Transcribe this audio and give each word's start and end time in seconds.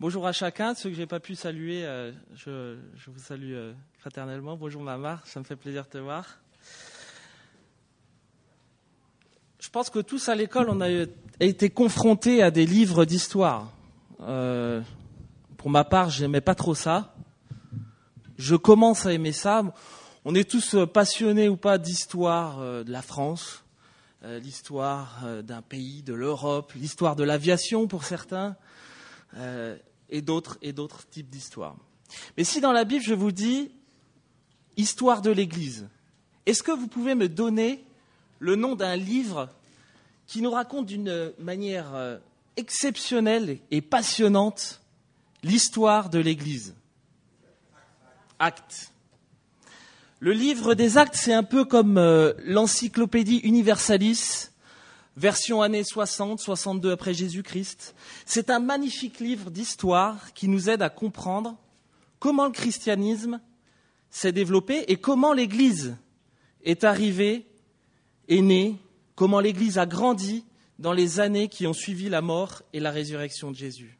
Bonjour 0.00 0.26
à 0.26 0.32
chacun. 0.32 0.74
Ceux 0.74 0.88
que 0.88 0.96
je 0.96 1.00
n'ai 1.02 1.06
pas 1.06 1.20
pu 1.20 1.36
saluer, 1.36 1.86
euh, 1.86 2.10
je, 2.34 2.76
vous 3.06 3.20
salue 3.20 3.52
euh, 3.52 3.72
fraternellement. 3.98 4.56
Bonjour 4.56 4.82
Mamar, 4.82 5.24
ça 5.24 5.38
me 5.38 5.44
fait 5.44 5.54
plaisir 5.54 5.84
de 5.84 5.88
te 5.88 5.98
voir. 5.98 6.40
Je 9.60 9.70
pense 9.70 9.90
que 9.90 10.00
tous 10.00 10.28
à 10.28 10.34
l'école, 10.34 10.68
on 10.68 10.80
a 10.80 10.88
été 11.38 11.70
confrontés 11.70 12.42
à 12.42 12.50
des 12.50 12.66
livres 12.66 13.04
d'histoire. 13.04 13.70
Euh, 14.20 14.80
pour 15.56 15.70
ma 15.70 15.84
part, 15.84 16.10
je 16.10 16.22
n'aimais 16.22 16.40
pas 16.40 16.56
trop 16.56 16.74
ça. 16.74 17.14
Je 18.36 18.56
commence 18.56 19.06
à 19.06 19.12
aimer 19.12 19.32
ça. 19.32 19.62
On 20.24 20.34
est 20.34 20.50
tous 20.50 20.74
passionnés 20.92 21.48
ou 21.48 21.56
pas 21.56 21.78
d'histoire 21.78 22.58
de 22.58 22.90
la 22.90 23.00
France, 23.00 23.62
l'histoire 24.24 25.22
d'un 25.44 25.62
pays, 25.62 26.02
de 26.02 26.14
l'Europe, 26.14 26.72
l'histoire 26.74 27.14
de 27.14 27.22
l'aviation 27.22 27.86
pour 27.86 28.02
certains. 28.02 28.56
Euh, 29.36 29.76
et 30.10 30.22
d'autres 30.22 30.58
et 30.62 30.72
d'autres 30.72 31.06
types 31.08 31.28
d'histoires. 31.28 31.76
Mais 32.36 32.44
si 32.44 32.60
dans 32.60 32.72
la 32.72 32.84
Bible 32.84 33.02
je 33.04 33.14
vous 33.14 33.32
dis 33.32 33.70
histoire 34.76 35.22
de 35.22 35.30
l'Église, 35.30 35.88
est-ce 36.46 36.62
que 36.62 36.70
vous 36.70 36.86
pouvez 36.86 37.14
me 37.14 37.28
donner 37.28 37.82
le 38.38 38.54
nom 38.54 38.76
d'un 38.76 38.96
livre 38.96 39.48
qui 40.26 40.42
nous 40.42 40.50
raconte 40.50 40.86
d'une 40.86 41.32
manière 41.38 41.94
euh, 41.94 42.18
exceptionnelle 42.56 43.58
et 43.70 43.80
passionnante 43.80 44.82
l'histoire 45.42 46.10
de 46.10 46.18
l'Église? 46.18 46.74
Actes. 48.38 48.92
Le 50.20 50.32
livre 50.32 50.74
des 50.74 50.96
actes, 50.96 51.16
c'est 51.16 51.32
un 51.32 51.42
peu 51.42 51.64
comme 51.64 51.98
euh, 51.98 52.34
l'encyclopédie 52.44 53.38
Universalis 53.38 54.50
version 55.16 55.62
années 55.62 55.84
60, 55.84 56.40
62 56.40 56.92
après 56.92 57.14
Jésus-Christ. 57.14 57.94
C'est 58.26 58.50
un 58.50 58.58
magnifique 58.58 59.20
livre 59.20 59.50
d'histoire 59.50 60.32
qui 60.34 60.48
nous 60.48 60.68
aide 60.68 60.82
à 60.82 60.90
comprendre 60.90 61.56
comment 62.18 62.46
le 62.46 62.52
christianisme 62.52 63.40
s'est 64.10 64.32
développé 64.32 64.84
et 64.88 64.96
comment 64.96 65.32
l'Église 65.32 65.96
est 66.62 66.84
arrivée, 66.84 67.46
est 68.28 68.40
née, 68.40 68.76
comment 69.14 69.40
l'Église 69.40 69.78
a 69.78 69.86
grandi 69.86 70.44
dans 70.78 70.92
les 70.92 71.20
années 71.20 71.48
qui 71.48 71.66
ont 71.66 71.72
suivi 71.72 72.08
la 72.08 72.20
mort 72.20 72.62
et 72.72 72.80
la 72.80 72.90
résurrection 72.90 73.50
de 73.50 73.56
Jésus. 73.56 73.98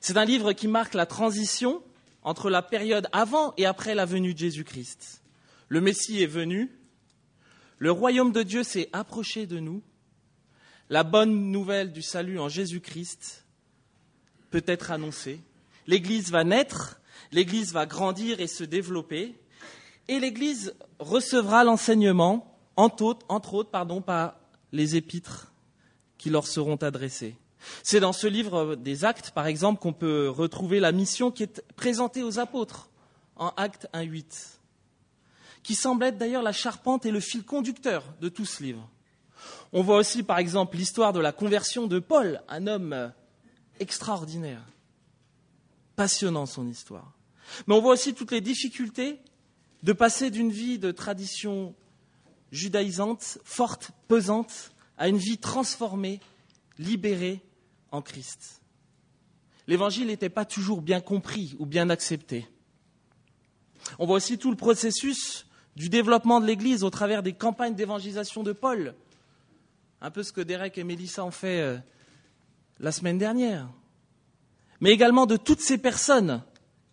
C'est 0.00 0.16
un 0.16 0.24
livre 0.24 0.52
qui 0.52 0.68
marque 0.68 0.94
la 0.94 1.06
transition 1.06 1.82
entre 2.22 2.50
la 2.50 2.62
période 2.62 3.08
avant 3.12 3.54
et 3.56 3.66
après 3.66 3.94
la 3.94 4.04
venue 4.04 4.34
de 4.34 4.38
Jésus-Christ. 4.38 5.22
Le 5.68 5.80
Messie 5.80 6.22
est 6.22 6.26
venu, 6.26 6.70
le 7.78 7.92
royaume 7.92 8.32
de 8.32 8.42
Dieu 8.42 8.62
s'est 8.64 8.88
approché 8.92 9.46
de 9.46 9.58
nous. 9.58 9.82
La 10.90 11.04
bonne 11.04 11.52
nouvelle 11.52 11.92
du 11.92 12.02
salut 12.02 12.38
en 12.38 12.48
Jésus-Christ 12.48 13.46
peut 14.50 14.64
être 14.66 14.90
annoncée. 14.90 15.40
L'Église 15.86 16.30
va 16.30 16.44
naître, 16.44 17.00
l'Église 17.30 17.72
va 17.72 17.86
grandir 17.86 18.40
et 18.40 18.46
se 18.46 18.64
développer, 18.64 19.34
et 20.08 20.18
l'Église 20.18 20.74
recevra 20.98 21.64
l'enseignement, 21.64 22.58
entre 22.76 23.04
autres, 23.04 23.70
pardon, 23.70 24.00
par 24.00 24.36
les 24.72 24.96
épîtres 24.96 25.52
qui 26.16 26.30
leur 26.30 26.46
seront 26.46 26.76
adressées. 26.76 27.36
C'est 27.82 28.00
dans 28.00 28.12
ce 28.12 28.26
livre 28.26 28.76
des 28.76 29.04
Actes, 29.04 29.30
par 29.32 29.46
exemple, 29.46 29.80
qu'on 29.80 29.92
peut 29.92 30.28
retrouver 30.28 30.80
la 30.80 30.92
mission 30.92 31.30
qui 31.30 31.42
est 31.42 31.62
présentée 31.76 32.22
aux 32.22 32.38
apôtres 32.38 32.88
en 33.36 33.48
Actes 33.56 33.88
1.8 33.92 34.57
qui 35.68 35.74
semble 35.74 36.04
être 36.04 36.16
d'ailleurs 36.16 36.42
la 36.42 36.52
charpente 36.52 37.04
et 37.04 37.10
le 37.10 37.20
fil 37.20 37.44
conducteur 37.44 38.02
de 38.22 38.30
tout 38.30 38.46
ce 38.46 38.62
livre. 38.62 38.88
On 39.74 39.82
voit 39.82 39.98
aussi, 39.98 40.22
par 40.22 40.38
exemple, 40.38 40.78
l'histoire 40.78 41.12
de 41.12 41.20
la 41.20 41.30
conversion 41.30 41.86
de 41.86 41.98
Paul, 41.98 42.40
un 42.48 42.66
homme 42.66 42.94
euh, 42.94 43.08
extraordinaire, 43.78 44.62
passionnant 45.94 46.46
son 46.46 46.66
histoire. 46.66 47.12
Mais 47.66 47.74
on 47.74 47.82
voit 47.82 47.92
aussi 47.92 48.14
toutes 48.14 48.30
les 48.30 48.40
difficultés 48.40 49.18
de 49.82 49.92
passer 49.92 50.30
d'une 50.30 50.50
vie 50.50 50.78
de 50.78 50.90
tradition 50.90 51.74
judaïsante, 52.50 53.36
forte, 53.44 53.90
pesante, 54.08 54.72
à 54.96 55.08
une 55.08 55.18
vie 55.18 55.36
transformée, 55.36 56.18
libérée 56.78 57.42
en 57.90 58.00
Christ. 58.00 58.62
L'évangile 59.66 60.06
n'était 60.06 60.30
pas 60.30 60.46
toujours 60.46 60.80
bien 60.80 61.02
compris 61.02 61.56
ou 61.58 61.66
bien 61.66 61.90
accepté. 61.90 62.48
On 63.98 64.06
voit 64.06 64.16
aussi 64.16 64.38
tout 64.38 64.50
le 64.50 64.56
processus 64.56 65.44
du 65.78 65.88
développement 65.88 66.40
de 66.40 66.46
l'Église 66.46 66.82
au 66.82 66.90
travers 66.90 67.22
des 67.22 67.32
campagnes 67.32 67.76
d'évangélisation 67.76 68.42
de 68.42 68.52
Paul. 68.52 68.96
Un 70.00 70.10
peu 70.10 70.24
ce 70.24 70.32
que 70.32 70.40
Derek 70.40 70.76
et 70.76 70.82
Mélissa 70.82 71.24
ont 71.24 71.30
fait 71.30 71.60
euh, 71.60 71.78
la 72.80 72.90
semaine 72.90 73.16
dernière. 73.16 73.68
Mais 74.80 74.90
également 74.90 75.24
de 75.24 75.36
toutes 75.36 75.60
ces 75.60 75.78
personnes 75.78 76.42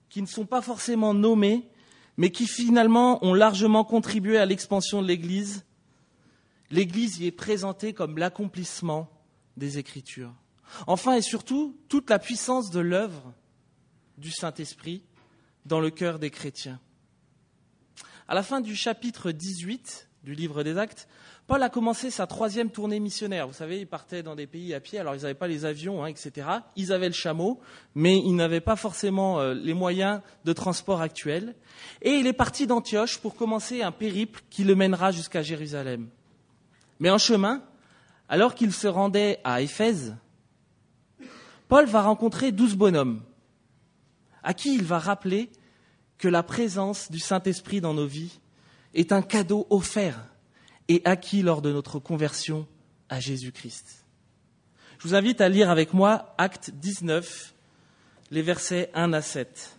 qui 0.07 0.21
ne 0.21 0.27
sont 0.27 0.45
pas 0.45 0.61
forcément 0.61 1.15
nommées, 1.15 1.67
mais 2.17 2.29
qui 2.29 2.45
finalement 2.45 3.25
ont 3.25 3.33
largement 3.33 3.83
contribué 3.83 4.37
à 4.37 4.45
l'expansion 4.45 5.01
de 5.01 5.07
l'Église. 5.07 5.65
L'Église 6.69 7.19
y 7.19 7.25
est 7.25 7.31
présentée 7.31 7.91
comme 7.93 8.19
l'accomplissement 8.19 9.09
des 9.57 9.79
Écritures. 9.79 10.33
Enfin 10.85 11.15
et 11.15 11.21
surtout, 11.23 11.75
toute 11.89 12.09
la 12.11 12.19
puissance 12.19 12.69
de 12.69 12.81
l'œuvre 12.81 13.33
du 14.19 14.31
Saint-Esprit 14.31 15.01
dans 15.65 15.79
le 15.79 15.89
cœur 15.89 16.19
des 16.19 16.29
chrétiens. 16.29 16.79
À 18.27 18.33
la 18.33 18.41
fin 18.41 18.59
du 18.59 18.75
chapitre 18.75 19.31
18 19.31 20.09
du 20.23 20.33
livre 20.33 20.63
des 20.63 20.79
Actes, 20.79 21.07
Paul 21.45 21.61
a 21.61 21.69
commencé 21.69 22.09
sa 22.09 22.25
troisième 22.25 22.71
tournée 22.71 22.99
missionnaire. 22.99 23.47
Vous 23.47 23.53
savez, 23.53 23.81
il 23.81 23.85
partait 23.85 24.23
dans 24.23 24.35
des 24.35 24.47
pays 24.47 24.73
à 24.73 24.79
pied, 24.79 24.97
alors 24.97 25.13
ils 25.13 25.21
n'avaient 25.21 25.35
pas 25.35 25.47
les 25.47 25.63
avions, 25.63 26.03
hein, 26.03 26.07
etc. 26.07 26.47
Ils 26.75 26.91
avaient 26.91 27.05
le 27.05 27.13
chameau, 27.13 27.59
mais 27.93 28.17
ils 28.17 28.35
n'avaient 28.35 28.61
pas 28.61 28.75
forcément 28.75 29.39
euh, 29.39 29.53
les 29.53 29.75
moyens 29.75 30.21
de 30.43 30.53
transport 30.53 31.01
actuels. 31.01 31.53
Et 32.01 32.13
il 32.13 32.25
est 32.25 32.33
parti 32.33 32.65
d'Antioche 32.65 33.19
pour 33.19 33.35
commencer 33.35 33.83
un 33.83 33.91
périple 33.91 34.41
qui 34.49 34.63
le 34.63 34.73
mènera 34.73 35.11
jusqu'à 35.11 35.43
Jérusalem. 35.43 36.09
Mais 36.99 37.11
en 37.11 37.19
chemin, 37.19 37.61
alors 38.27 38.55
qu'il 38.55 38.73
se 38.73 38.87
rendait 38.87 39.39
à 39.43 39.61
Éphèse, 39.61 40.15
Paul 41.67 41.85
va 41.85 42.01
rencontrer 42.01 42.51
douze 42.51 42.73
bonhommes, 42.73 43.21
à 44.41 44.55
qui 44.55 44.73
il 44.73 44.83
va 44.83 44.97
rappeler 44.97 45.51
que 46.17 46.27
la 46.27 46.43
présence 46.43 47.11
du 47.11 47.19
Saint-Esprit 47.19 47.81
dans 47.81 47.93
nos 47.93 48.07
vies 48.07 48.39
est 48.93 49.11
un 49.11 49.21
cadeau 49.21 49.67
offert 49.69 50.19
et 50.87 51.01
acquis 51.05 51.41
lors 51.41 51.61
de 51.61 51.71
notre 51.71 51.99
conversion 51.99 52.67
à 53.09 53.19
Jésus-Christ. 53.19 54.05
Je 54.97 55.07
vous 55.07 55.15
invite 55.15 55.41
à 55.41 55.49
lire 55.49 55.69
avec 55.69 55.93
moi 55.93 56.33
Acte 56.37 56.71
19, 56.71 57.53
les 58.31 58.41
versets 58.41 58.89
1 58.93 59.13
à 59.13 59.21
7. 59.21 59.71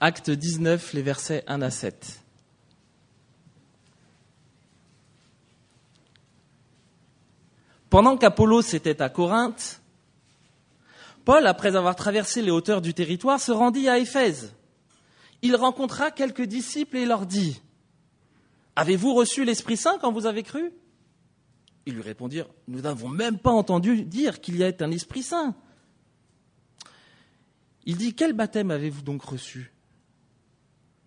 Acte 0.00 0.30
19, 0.30 0.94
les 0.94 1.02
versets 1.02 1.44
1 1.46 1.60
à 1.60 1.70
7. 1.70 2.20
Pendant 7.90 8.16
qu'Apollos 8.16 8.62
était 8.72 9.02
à 9.02 9.08
Corinthe, 9.08 9.79
Paul, 11.30 11.46
après 11.46 11.76
avoir 11.76 11.94
traversé 11.94 12.42
les 12.42 12.50
hauteurs 12.50 12.80
du 12.80 12.92
territoire, 12.92 13.38
se 13.38 13.52
rendit 13.52 13.88
à 13.88 14.00
Éphèse. 14.00 14.52
Il 15.42 15.54
rencontra 15.54 16.10
quelques 16.10 16.42
disciples 16.42 16.96
et 16.96 17.06
leur 17.06 17.24
dit 17.24 17.62
Avez-vous 18.74 19.14
reçu 19.14 19.44
l'Esprit 19.44 19.76
Saint 19.76 19.96
quand 20.00 20.10
vous 20.10 20.26
avez 20.26 20.42
cru? 20.42 20.72
Ils 21.86 21.94
lui 21.94 22.02
répondirent 22.02 22.48
Nous 22.66 22.80
n'avons 22.80 23.08
même 23.08 23.38
pas 23.38 23.52
entendu 23.52 24.04
dire 24.04 24.40
qu'il 24.40 24.56
y 24.56 24.62
ait 24.62 24.82
un 24.82 24.90
Esprit 24.90 25.22
Saint. 25.22 25.54
Il 27.86 27.96
dit 27.96 28.16
Quel 28.16 28.32
baptême 28.32 28.72
avez-vous 28.72 29.02
donc 29.02 29.22
reçu? 29.22 29.72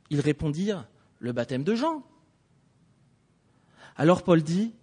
Ils 0.10 0.22
répondirent 0.22 0.88
Le 1.20 1.34
baptême 1.34 1.66
de 1.66 1.76
Jean. 1.76 2.02
Alors 3.98 4.24
Paul 4.24 4.42
dit 4.42 4.74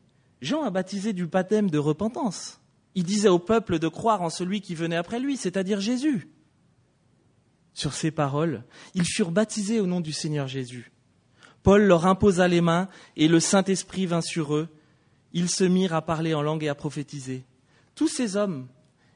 Jean 0.42 0.64
a 0.64 0.70
baptisé 0.70 1.14
du 1.14 1.26
baptême 1.26 1.70
de 1.70 1.78
repentance. 1.78 2.59
Il 2.94 3.04
disait 3.04 3.28
au 3.28 3.38
peuple 3.38 3.78
de 3.78 3.88
croire 3.88 4.22
en 4.22 4.31
celui 4.31 4.60
qui 4.60 4.75
venait 4.75 4.96
après 4.96 5.20
lui, 5.20 5.37
c'est-à-dire 5.37 5.81
Jésus. 5.81 6.28
Sur 7.72 7.94
ces 7.94 8.10
paroles, 8.10 8.64
ils 8.94 9.04
furent 9.04 9.31
baptisés 9.31 9.81
au 9.81 9.87
nom 9.87 10.00
du 10.00 10.12
Seigneur 10.12 10.48
Jésus. 10.48 10.90
Paul 11.62 11.82
leur 11.82 12.06
imposa 12.06 12.48
les 12.48 12.60
mains 12.60 12.88
et 13.16 13.28
le 13.28 13.38
Saint-Esprit 13.38 14.06
vint 14.06 14.22
sur 14.22 14.54
eux. 14.54 14.69
Ils 15.32 15.50
se 15.50 15.64
mirent 15.64 15.94
à 15.94 16.02
parler 16.02 16.34
en 16.34 16.42
langue 16.42 16.64
et 16.64 16.69
à 16.69 16.75
prophétiser. 16.75 17.44
Tous 17.94 18.08
ces 18.08 18.37
hommes 18.37 18.66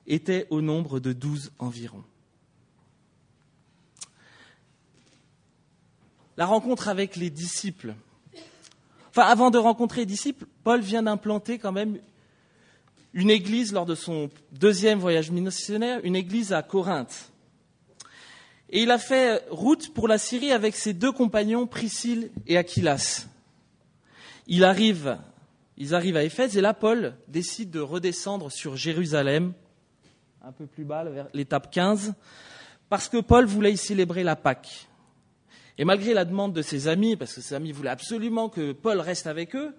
étaient 0.07 0.47
au 0.51 0.61
nombre 0.61 1.01
de 1.01 1.13
douze 1.13 1.53
environ. 1.59 2.05
La 6.37 6.47
rencontre 6.47 6.89
avec 6.89 7.17
les 7.17 7.31
disciples. 7.31 7.95
Enfin, 9.11 9.23
avant 9.23 9.51
de 9.51 9.59
rencontrer 9.59 10.01
les 10.03 10.07
disciples, 10.07 10.47
Paul 10.65 10.81
vient 10.81 11.05
d'implanter 11.05 11.59
quand 11.59 11.73
même 11.73 11.99
une 13.15 13.31
église 13.31 13.73
lors 13.73 13.87
de 13.87 13.95
son 13.95 14.29
deuxième 14.53 14.99
voyage 14.99 15.31
missionnaire, 15.31 16.01
une 16.03 16.17
église 16.17 16.53
à 16.53 16.63
Corinthe. 16.63 17.31
Et 18.71 18.83
il 18.83 18.91
a 18.91 18.99
fait 18.99 19.45
route 19.51 19.95
pour 19.95 20.09
la 20.09 20.19
Syrie 20.19 20.51
avec 20.51 20.75
ses 20.75 20.93
deux 20.93 21.13
compagnons, 21.13 21.69
Priscille 21.69 22.33
et 22.49 22.59
Aquilas. 22.59 23.27
Ils 24.49 24.65
arrivent 24.65 25.17
à 25.79 26.25
Éphèse 26.25 26.57
et 26.57 26.61
là, 26.61 26.75
Paul 26.75 27.15
décide 27.29 27.71
de 27.71 27.79
redescendre 27.79 28.51
sur 28.51 28.77
Jérusalem, 28.77 29.53
un 30.43 30.53
peu 30.53 30.67
plus 30.67 30.85
bas, 30.85 31.05
vers 31.05 31.29
l'étape 31.33 31.71
15, 31.71 32.15
parce 32.89 33.09
que 33.09 33.19
Paul 33.19 33.47
voulait 33.47 33.73
y 33.73 33.77
célébrer 33.77 34.25
la 34.25 34.35
Pâque. 34.35 34.89
Et 35.79 35.85
malgré 35.85 36.15
la 36.15 36.25
demande 36.25 36.53
de 36.53 36.63
ses 36.63 36.89
amis, 36.89 37.15
parce 37.15 37.33
que 37.33 37.41
ses 37.41 37.55
amis 37.55 37.71
voulaient 37.71 37.91
absolument 37.91 38.49
que 38.49 38.73
Paul 38.73 39.01
reste 39.01 39.29
avec 39.29 39.55
eux, 39.55 39.73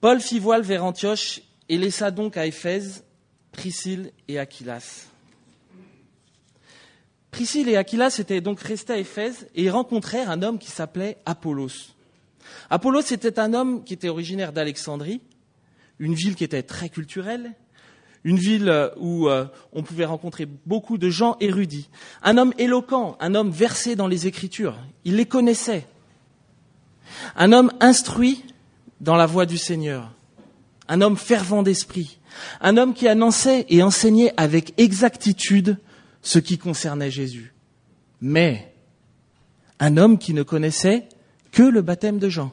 Paul 0.00 0.20
fit 0.20 0.38
voile 0.38 0.62
vers 0.62 0.84
Antioche 0.84 1.40
et 1.68 1.78
laissa 1.78 2.10
donc 2.10 2.36
à 2.36 2.46
Éphèse 2.46 3.04
Priscille 3.52 4.12
et 4.28 4.38
Aquilas. 4.38 5.06
Priscille 7.30 7.68
et 7.68 7.76
Aquilas 7.76 8.16
étaient 8.18 8.40
donc 8.40 8.60
restés 8.60 8.92
à 8.92 8.98
Éphèse 8.98 9.48
et 9.54 9.70
rencontrèrent 9.70 10.30
un 10.30 10.42
homme 10.42 10.58
qui 10.58 10.70
s'appelait 10.70 11.18
Apollos. 11.26 11.94
Apollos 12.70 13.12
était 13.12 13.38
un 13.38 13.54
homme 13.54 13.84
qui 13.84 13.94
était 13.94 14.08
originaire 14.08 14.52
d'Alexandrie, 14.52 15.20
une 15.98 16.14
ville 16.14 16.34
qui 16.34 16.44
était 16.44 16.62
très 16.62 16.88
culturelle, 16.88 17.52
une 18.24 18.38
ville 18.38 18.90
où 18.96 19.28
euh, 19.28 19.46
on 19.72 19.82
pouvait 19.82 20.04
rencontrer 20.04 20.46
beaucoup 20.66 20.98
de 20.98 21.10
gens 21.10 21.36
érudits. 21.40 21.88
Un 22.22 22.38
homme 22.38 22.52
éloquent, 22.58 23.16
un 23.20 23.34
homme 23.34 23.50
versé 23.50 23.96
dans 23.96 24.08
les 24.08 24.26
Écritures, 24.26 24.76
il 25.04 25.16
les 25.16 25.26
connaissait. 25.26 25.86
Un 27.36 27.52
homme 27.52 27.72
instruit 27.80 28.44
dans 29.00 29.16
la 29.16 29.26
voie 29.26 29.46
du 29.46 29.58
Seigneur, 29.58 30.12
un 30.88 31.00
homme 31.00 31.16
fervent 31.16 31.62
d'esprit, 31.62 32.18
un 32.60 32.76
homme 32.76 32.94
qui 32.94 33.08
annonçait 33.08 33.66
et 33.68 33.82
enseignait 33.82 34.32
avec 34.36 34.74
exactitude 34.78 35.78
ce 36.22 36.38
qui 36.38 36.58
concernait 36.58 37.10
Jésus. 37.10 37.54
Mais 38.20 38.74
un 39.78 39.96
homme 39.96 40.18
qui 40.18 40.34
ne 40.34 40.42
connaissait 40.42 41.08
que 41.52 41.62
le 41.62 41.82
baptême 41.82 42.18
de 42.18 42.28
Jean. 42.28 42.52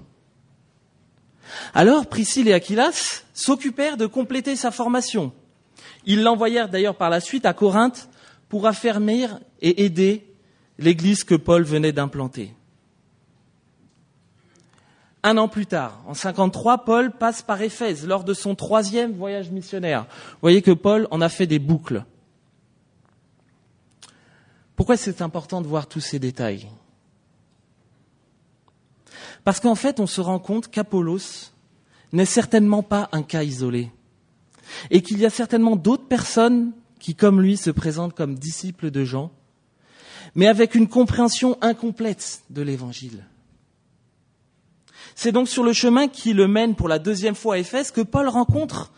Alors 1.74 2.08
Priscille 2.08 2.48
et 2.48 2.54
Aquilas 2.54 3.24
s'occupèrent 3.34 3.98
de 3.98 4.06
compléter 4.06 4.56
sa 4.56 4.72
formation. 4.72 5.32
Ils 6.06 6.22
l'envoyèrent 6.22 6.70
d'ailleurs 6.70 6.98
par 6.98 7.10
la 7.10 7.20
suite 7.20 7.46
à 7.46 7.54
Corinthe 7.54 8.10
pour 8.50 8.68
affermir 8.68 9.40
et 9.62 9.86
aider 9.86 10.28
l'église 10.78 11.24
que 11.24 11.36
Paul 11.36 11.64
venait 11.64 11.92
d'implanter. 11.92 12.54
Un 15.28 15.38
an 15.38 15.48
plus 15.48 15.66
tard, 15.66 16.04
en 16.06 16.14
53, 16.14 16.86
Paul 16.86 17.12
passe 17.12 17.42
par 17.42 17.60
Éphèse 17.60 18.06
lors 18.06 18.24
de 18.24 18.36
son 18.36 18.54
troisième 18.54 19.12
voyage 19.12 19.50
missionnaire. 19.50 20.04
Vous 20.04 20.38
voyez 20.44 20.62
que 20.62 20.70
Paul 20.70 21.08
en 21.10 21.20
a 21.20 21.30
fait 21.30 21.48
des 21.48 21.58
boucles. 21.58 22.06
Pourquoi 24.76 24.98
c'est 24.98 25.24
important 25.24 25.62
de 25.62 25.68
voir 25.68 25.88
tous 25.88 26.00
ces 26.00 26.20
détails? 26.20 26.68
Parce 29.44 29.60
qu'en 29.60 29.74
fait, 29.74 30.00
on 30.00 30.06
se 30.06 30.22
rend 30.22 30.38
compte 30.38 30.68
qu'Apollos 30.68 31.50
n'est 32.14 32.26
certainement 32.26 32.84
pas 32.84 33.10
un 33.12 33.24
cas 33.24 33.42
isolé 33.42 33.92
et 34.92 35.02
qu'il 35.02 35.18
y 35.18 35.26
a 35.26 35.32
certainement 35.32 35.76
d'autres 35.76 36.08
personnes 36.08 36.72
qui, 37.00 37.16
comme 37.16 37.42
lui, 37.42 37.58
se 37.58 37.72
présentent 37.72 38.14
comme 38.14 38.38
disciples 38.38 38.92
de 38.92 39.04
Jean, 39.04 39.32
mais 40.36 40.46
avec 40.46 40.76
une 40.76 40.88
compréhension 40.88 41.58
incomplète 41.62 42.44
de 42.52 42.62
l'Évangile. 42.62 43.24
C'est 45.16 45.32
donc 45.32 45.48
sur 45.48 45.64
le 45.64 45.74
chemin 45.74 46.10
qui 46.10 46.34
le 46.34 46.48
mène 46.48 46.76
pour 46.76 46.90
la 46.90 47.00
deuxième 47.00 47.36
fois 47.36 47.56
à 47.56 47.58
Éphèse 47.58 47.92
que 47.92 48.02
Paul 48.02 48.28
rencontre 48.28 48.92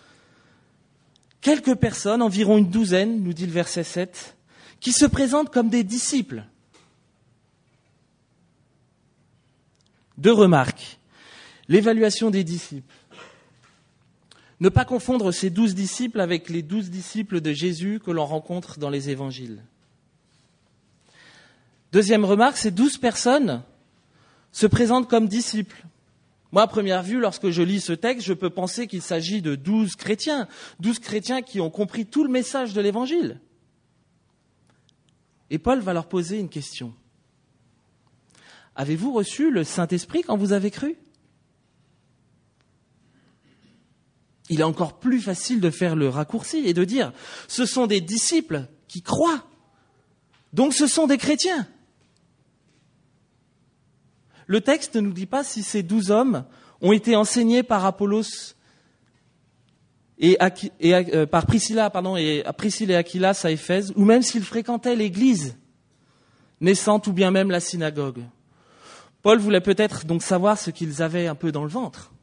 quelques 1.41 1.75
personnes, 1.75 2.23
environ 2.23 2.57
une 2.57 2.69
douzaine, 2.69 3.23
nous 3.23 3.33
dit 3.33 3.45
le 3.45 3.51
verset 3.51 3.83
7, 3.83 4.35
qui 4.79 4.91
se 4.91 5.05
présentent 5.05 5.51
comme 5.51 5.69
des 5.69 5.83
disciples. 5.83 6.43
Deux 10.17 10.33
remarques. 10.33 10.97
L'évaluation 11.67 12.31
des 12.31 12.43
disciples. 12.43 12.93
Ne 14.59 14.69
pas 14.69 14.85
confondre 14.85 15.31
ces 15.31 15.51
douze 15.51 15.75
disciples 15.75 16.19
avec 16.19 16.49
les 16.49 16.63
douze 16.63 16.89
disciples 16.89 17.41
de 17.41 17.53
Jésus 17.53 17.99
que 18.03 18.09
l'on 18.09 18.25
rencontre 18.25 18.79
dans 18.79 18.89
les 18.89 19.11
évangiles. 19.11 19.63
Deuxième 21.91 22.25
remarque, 22.25 22.57
ces 22.57 22.71
douze 22.71 22.97
personnes 22.97 23.61
se 24.51 24.65
présentent 24.65 25.07
comme 25.07 25.27
disciples. 25.27 25.85
Moi, 26.51 26.61
à 26.61 26.67
première 26.67 27.03
vue, 27.03 27.19
lorsque 27.19 27.49
je 27.49 27.61
lis 27.61 27.81
ce 27.81 27.94
texte, 27.94 28.25
je 28.25 28.33
peux 28.33 28.49
penser 28.49 28.88
qu'il 28.88 29.01
s'agit 29.01 29.41
de 29.41 29.55
douze 29.55 29.95
chrétiens, 29.95 30.47
douze 30.79 30.99
chrétiens 30.99 31.41
qui 31.41 31.59
ont 31.59 31.69
compris 31.69 32.05
tout 32.05 32.23
le 32.23 32.29
message 32.29 32.73
de 32.73 32.81
l'évangile. 32.81 33.41
Et 35.49 35.59
Paul 35.59 35.79
va 35.79 35.94
leur 35.94 36.07
poser 36.07 36.39
une 36.39 36.49
question. 36.49 36.94
Avez-vous 38.75 39.11
reçu 39.11 39.51
le 39.51 39.63
Saint-Esprit 39.63 40.21
quand 40.21 40.38
vous 40.38 40.53
avez 40.53 40.71
cru? 40.71 40.97
Il 44.50 44.61
est 44.61 44.63
encore 44.63 45.00
plus 45.00 45.19
facile 45.19 45.59
de 45.59 45.69
faire 45.69 45.95
le 45.95 46.07
raccourci 46.07 46.59
et 46.59 46.73
de 46.73 46.85
dire, 46.85 47.11
ce 47.47 47.65
sont 47.65 47.88
des 47.88 48.00
disciples 48.00 48.67
qui 48.88 49.01
croient. 49.01 49.45
Donc 50.53 50.73
ce 50.73 50.88
sont 50.88 51.07
des 51.07 51.17
chrétiens. 51.17 51.67
Le 54.47 54.61
texte 54.61 54.95
ne 54.95 55.01
nous 55.01 55.13
dit 55.13 55.25
pas 55.25 55.44
si 55.44 55.61
ces 55.61 55.83
douze 55.83 56.09
hommes 56.09 56.45
ont 56.81 56.94
été 56.94 57.15
enseignés 57.15 57.63
par 57.63 57.85
Apollos 57.85 58.55
et, 60.19 60.38
euh, 60.41 61.25
par 61.27 61.45
Priscilla, 61.45 61.89
pardon, 61.89 62.15
et 62.15 62.44
Priscilla 62.57 63.01
et 63.01 63.25
à 63.25 63.51
Éphèse, 63.51 63.94
ou 63.95 64.03
même 64.03 64.23
s'ils 64.23 64.44
fréquentaient 64.44 64.95
l'église 64.95 65.57
naissante 66.61 67.07
ou 67.07 67.13
bien 67.13 67.29
même 67.29 67.51
la 67.51 67.59
synagogue. 67.59 68.23
Paul 69.21 69.38
voulait 69.39 69.61
peut-être 69.61 70.05
donc 70.05 70.23
savoir 70.23 70.57
ce 70.57 70.71
qu'ils 70.71 71.01
avaient 71.01 71.27
un 71.27 71.35
peu 71.35 71.51
dans 71.51 71.63
le 71.63 71.69
ventre. 71.69 72.13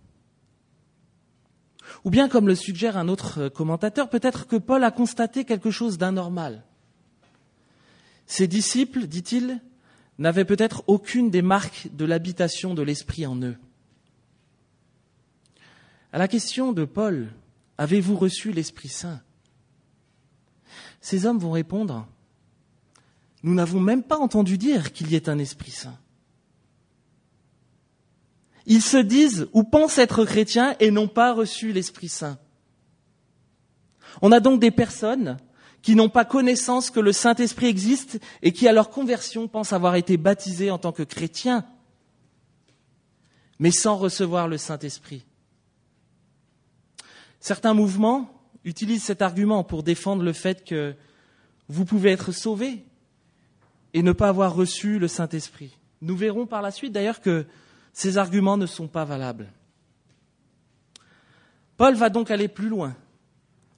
Ou 2.05 2.11
bien, 2.11 2.29
comme 2.29 2.49
le 2.49 2.55
suggère 2.55 2.97
un 2.97 3.09
autre 3.09 3.43
euh, 3.43 3.51
commentateur, 3.51 4.09
peut-être 4.09 4.47
que 4.47 4.57
Paul 4.57 4.83
a 4.85 4.91
constaté 4.91 5.45
quelque 5.45 5.71
chose 5.71 5.99
d'anormal. 5.99 6.65
Ses 8.27 8.47
disciples, 8.47 9.07
dit-il, 9.07 9.61
n'avaient 10.19 10.45
peut-être 10.45 10.85
aucune 10.87 11.31
des 11.31 11.43
marques 11.43 11.89
de 11.93 12.05
l'habitation 12.05 12.75
de 12.75 12.83
l'Esprit 12.83 13.27
en 13.27 13.41
eux. 13.43 13.57
À 16.13 16.19
la 16.19 16.29
question 16.29 16.73
de 16.73 16.85
Paul, 16.85 17.33
avez-vous 17.79 18.17
reçu 18.17 18.53
l'Esprit 18.53 18.89
Saint? 18.89 19.21
Ces 21.01 21.27
hommes 21.27 21.39
vont 21.39 21.51
répondre, 21.51 22.07
nous 23.43 23.55
n'avons 23.55 23.81
même 23.81 24.03
pas 24.03 24.19
entendu 24.19 24.57
dire 24.57 24.93
qu'il 24.93 25.11
y 25.11 25.17
ait 25.17 25.29
un 25.29 25.39
Esprit 25.39 25.73
Saint. 25.73 25.99
Ils 28.67 28.83
se 28.83 28.97
disent 28.97 29.49
ou 29.53 29.65
pensent 29.65 29.99
être 29.99 30.25
chrétiens 30.25 30.77
et 30.81 30.91
n'ont 30.91 31.09
pas 31.09 31.35
reçu 31.35 31.73
l'Esprit 31.73 32.09
Saint. 32.09 32.39
On 34.23 34.33
a 34.33 34.41
donc 34.41 34.61
des 34.61 34.71
personnes 34.71 35.37
qui 35.85 35.97
n'ont 35.97 36.09
pas 36.09 36.25
connaissance 36.25 36.91
que 36.91 36.99
le 36.99 37.13
Saint-Esprit 37.13 37.67
existe 37.67 38.19
et 38.41 38.53
qui, 38.53 38.67
à 38.67 38.73
leur 38.73 38.89
conversion, 38.89 39.49
pensent 39.49 39.75
avoir 39.75 39.97
été 39.97 40.17
baptisés 40.17 40.71
en 40.71 40.79
tant 40.79 40.93
que 40.93 41.03
chrétiens, 41.03 41.67
mais 43.59 43.71
sans 43.71 43.99
recevoir 43.99 44.49
le 44.49 44.57
Saint-Esprit. 44.57 45.27
Certains 47.39 47.75
mouvements 47.75 48.31
utilisent 48.65 49.03
cet 49.03 49.21
argument 49.21 49.63
pour 49.63 49.83
défendre 49.83 50.23
le 50.23 50.33
fait 50.33 50.65
que 50.65 50.95
vous 51.69 51.85
pouvez 51.85 52.13
être 52.13 52.33
sauvés 52.33 52.83
et 53.93 54.03
ne 54.03 54.13
pas 54.13 54.29
avoir 54.29 54.55
reçu 54.55 54.99
le 54.99 55.07
Saint-Esprit. 55.07 55.77
Nous 56.01 56.17
verrons 56.17 56.47
par 56.47 56.63
la 56.63 56.71
suite 56.71 56.95
d'ailleurs 56.95 57.21
que 57.21 57.45
ces 57.93 58.17
arguments 58.17 58.57
ne 58.57 58.65
sont 58.65 58.89
pas 58.89 59.05
valables. 59.05 59.53
Paul 61.77 61.95
va 61.95 62.09
donc 62.09 62.31
aller 62.31 62.49
plus 62.49 62.71
loin 62.71 62.97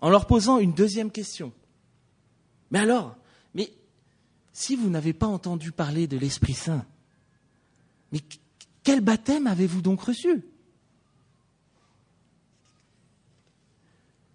en 0.01 0.09
leur 0.09 0.29
posant 0.29 0.59
une 0.59 0.73
deuxième 0.73 1.11
question. 1.11 1.53
Mais 2.71 2.79
alors, 2.79 3.17
mais 3.55 3.73
si 4.53 4.77
vous 4.77 4.91
n'avez 4.91 5.13
pas 5.13 5.27
entendu 5.27 5.73
parler 5.73 6.07
de 6.07 6.17
l'Esprit 6.17 6.55
Saint, 6.55 6.85
mais 8.13 8.21
quel 8.83 9.01
baptême 9.01 9.47
avez-vous 9.47 9.83
donc 9.83 10.01
reçu? 10.01 10.45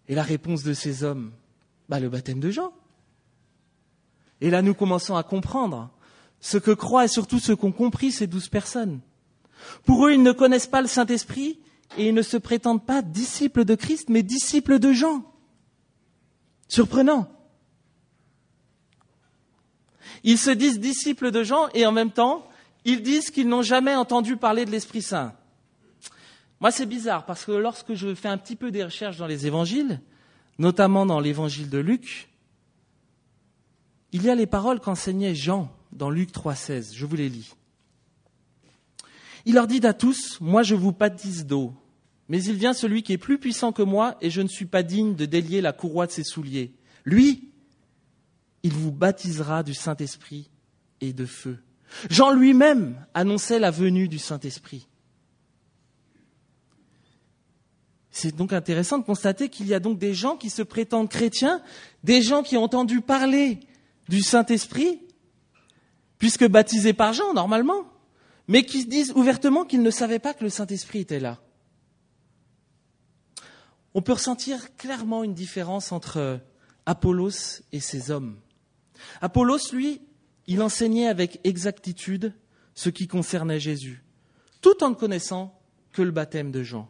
Et 0.07 0.15
la 0.15 0.23
réponse 0.23 0.63
de 0.63 0.73
ces 0.73 1.03
hommes, 1.03 1.31
bah, 1.87 1.99
le 1.99 2.09
baptême 2.09 2.39
de 2.39 2.51
Jean. 2.51 2.73
Et 4.41 4.49
là, 4.49 4.61
nous 4.61 4.73
commençons 4.73 5.15
à 5.15 5.23
comprendre 5.23 5.89
ce 6.39 6.57
que 6.57 6.71
croient 6.71 7.05
et 7.05 7.09
surtout 7.09 7.39
ce 7.39 7.53
qu'ont 7.53 7.71
compris 7.71 8.11
ces 8.11 8.27
douze 8.27 8.49
personnes. 8.49 8.99
Pour 9.85 10.05
eux, 10.05 10.13
ils 10.13 10.23
ne 10.23 10.31
connaissent 10.31 10.67
pas 10.67 10.81
le 10.81 10.87
Saint-Esprit 10.87 11.59
et 11.97 12.07
ils 12.07 12.13
ne 12.13 12.21
se 12.21 12.37
prétendent 12.37 12.85
pas 12.85 13.01
disciples 13.01 13.65
de 13.65 13.75
Christ, 13.75 14.09
mais 14.09 14.23
disciples 14.23 14.79
de 14.79 14.91
Jean. 14.91 15.23
Surprenant. 16.67 17.31
Ils 20.23 20.37
se 20.37 20.51
disent 20.51 20.79
disciples 20.79 21.31
de 21.31 21.43
Jean 21.43 21.67
et 21.73 21.85
en 21.85 21.91
même 21.91 22.11
temps, 22.11 22.47
ils 22.85 23.01
disent 23.01 23.31
qu'ils 23.31 23.47
n'ont 23.47 23.61
jamais 23.61 23.95
entendu 23.95 24.37
parler 24.37 24.65
de 24.65 24.71
l'Esprit 24.71 25.01
Saint. 25.01 25.33
Moi, 26.59 26.71
c'est 26.71 26.85
bizarre 26.85 27.25
parce 27.25 27.45
que 27.45 27.51
lorsque 27.51 27.93
je 27.93 28.13
fais 28.13 28.27
un 28.27 28.37
petit 28.37 28.55
peu 28.55 28.71
des 28.71 28.83
recherches 28.83 29.17
dans 29.17 29.27
les 29.27 29.47
évangiles, 29.47 29.99
notamment 30.59 31.05
dans 31.05 31.19
l'évangile 31.19 31.69
de 31.69 31.79
Luc, 31.79 32.29
il 34.11 34.23
y 34.23 34.29
a 34.29 34.35
les 34.35 34.45
paroles 34.45 34.79
qu'enseignait 34.79 35.35
Jean 35.35 35.71
dans 35.91 36.09
Luc 36.09 36.31
3,16. 36.31 36.93
Je 36.93 37.05
vous 37.05 37.15
les 37.15 37.29
lis. 37.29 37.55
Il 39.45 39.55
leur 39.55 39.67
dit 39.67 39.85
à 39.85 39.93
tous, 39.93 40.39
moi 40.39 40.61
je 40.61 40.75
vous 40.75 40.91
baptise 40.91 41.45
d'eau, 41.45 41.73
mais 42.29 42.43
il 42.43 42.55
vient 42.55 42.73
celui 42.73 43.01
qui 43.01 43.13
est 43.13 43.17
plus 43.17 43.39
puissant 43.39 43.71
que 43.71 43.81
moi, 43.81 44.15
et 44.21 44.29
je 44.29 44.41
ne 44.41 44.47
suis 44.47 44.65
pas 44.65 44.83
digne 44.83 45.15
de 45.15 45.25
délier 45.25 45.61
la 45.61 45.73
courroie 45.73 46.05
de 46.05 46.11
ses 46.11 46.23
souliers. 46.23 46.73
Lui, 47.05 47.50
il 48.63 48.73
vous 48.73 48.91
baptisera 48.91 49.63
du 49.63 49.73
Saint-Esprit 49.73 50.49
et 50.99 51.13
de 51.13 51.25
feu. 51.25 51.59
Jean 52.09 52.31
lui-même 52.31 53.05
annonçait 53.13 53.59
la 53.59 53.71
venue 53.71 54.07
du 54.07 54.19
Saint-Esprit. 54.19 54.87
C'est 58.11 58.35
donc 58.35 58.53
intéressant 58.53 58.97
de 58.97 59.05
constater 59.05 59.49
qu'il 59.49 59.67
y 59.67 59.73
a 59.73 59.79
donc 59.79 59.97
des 59.97 60.13
gens 60.13 60.35
qui 60.35 60.49
se 60.49 60.61
prétendent 60.61 61.09
chrétiens, 61.09 61.61
des 62.03 62.21
gens 62.21 62.43
qui 62.43 62.57
ont 62.57 62.63
entendu 62.63 63.01
parler 63.01 63.59
du 64.09 64.21
Saint-Esprit, 64.21 65.01
puisque 66.17 66.47
baptisés 66.47 66.93
par 66.93 67.13
Jean 67.13 67.33
normalement, 67.33 67.85
mais 68.47 68.65
qui 68.65 68.85
disent 68.85 69.13
ouvertement 69.15 69.63
qu'ils 69.63 69.81
ne 69.81 69.91
savaient 69.91 70.19
pas 70.19 70.33
que 70.33 70.43
le 70.43 70.49
Saint-Esprit 70.49 70.99
était 70.99 71.19
là. 71.19 71.39
On 73.93 74.01
peut 74.01 74.13
ressentir 74.13 74.75
clairement 74.75 75.23
une 75.23 75.33
différence 75.33 75.91
entre 75.91 76.39
Apollos 76.85 77.61
et 77.71 77.79
ses 77.79 78.11
hommes. 78.11 78.37
Apollos, 79.21 79.71
lui, 79.73 80.01
il 80.47 80.61
enseignait 80.61 81.07
avec 81.07 81.39
exactitude 81.43 82.33
ce 82.73 82.89
qui 82.89 83.07
concernait 83.07 83.59
Jésus, 83.59 84.03
tout 84.61 84.83
en 84.83 84.89
ne 84.89 84.95
connaissant 84.95 85.59
que 85.91 86.01
le 86.01 86.11
baptême 86.11 86.51
de 86.51 86.63
Jean. 86.63 86.89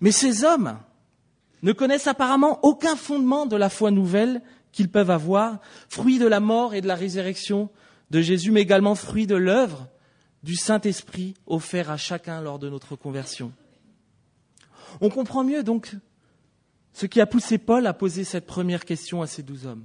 Mais 0.00 0.12
ces 0.12 0.44
hommes 0.44 0.78
ne 1.62 1.72
connaissent 1.72 2.06
apparemment 2.06 2.58
aucun 2.62 2.96
fondement 2.96 3.46
de 3.46 3.56
la 3.56 3.70
foi 3.70 3.90
nouvelle 3.90 4.42
qu'ils 4.72 4.90
peuvent 4.90 5.10
avoir, 5.10 5.60
fruit 5.88 6.18
de 6.18 6.26
la 6.26 6.40
mort 6.40 6.74
et 6.74 6.80
de 6.80 6.86
la 6.86 6.94
résurrection 6.94 7.70
de 8.10 8.20
Jésus, 8.20 8.50
mais 8.50 8.62
également 8.62 8.94
fruit 8.94 9.26
de 9.26 9.36
l'œuvre 9.36 9.88
du 10.42 10.56
Saint-Esprit 10.56 11.34
offert 11.46 11.90
à 11.90 11.96
chacun 11.96 12.40
lors 12.40 12.58
de 12.58 12.68
notre 12.68 12.96
conversion. 12.96 13.52
On 15.00 15.10
comprend 15.10 15.44
mieux 15.44 15.62
donc 15.62 15.96
ce 16.92 17.06
qui 17.06 17.20
a 17.20 17.26
poussé 17.26 17.58
Paul 17.58 17.86
à 17.86 17.92
poser 17.92 18.24
cette 18.24 18.46
première 18.46 18.84
question 18.84 19.22
à 19.22 19.26
ces 19.26 19.42
douze 19.42 19.66
hommes. 19.66 19.84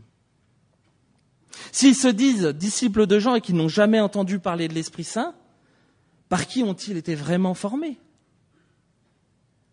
S'ils 1.71 1.95
se 1.95 2.07
disent 2.07 2.47
disciples 2.47 3.07
de 3.07 3.19
Jean 3.19 3.35
et 3.35 3.41
qu'ils 3.41 3.55
n'ont 3.55 3.67
jamais 3.67 3.99
entendu 3.99 4.39
parler 4.39 4.67
de 4.67 4.73
l'Esprit 4.73 5.03
Saint, 5.03 5.35
par 6.29 6.47
qui 6.47 6.63
ont-ils 6.63 6.97
été 6.97 7.15
vraiment 7.15 7.53
formés? 7.53 7.99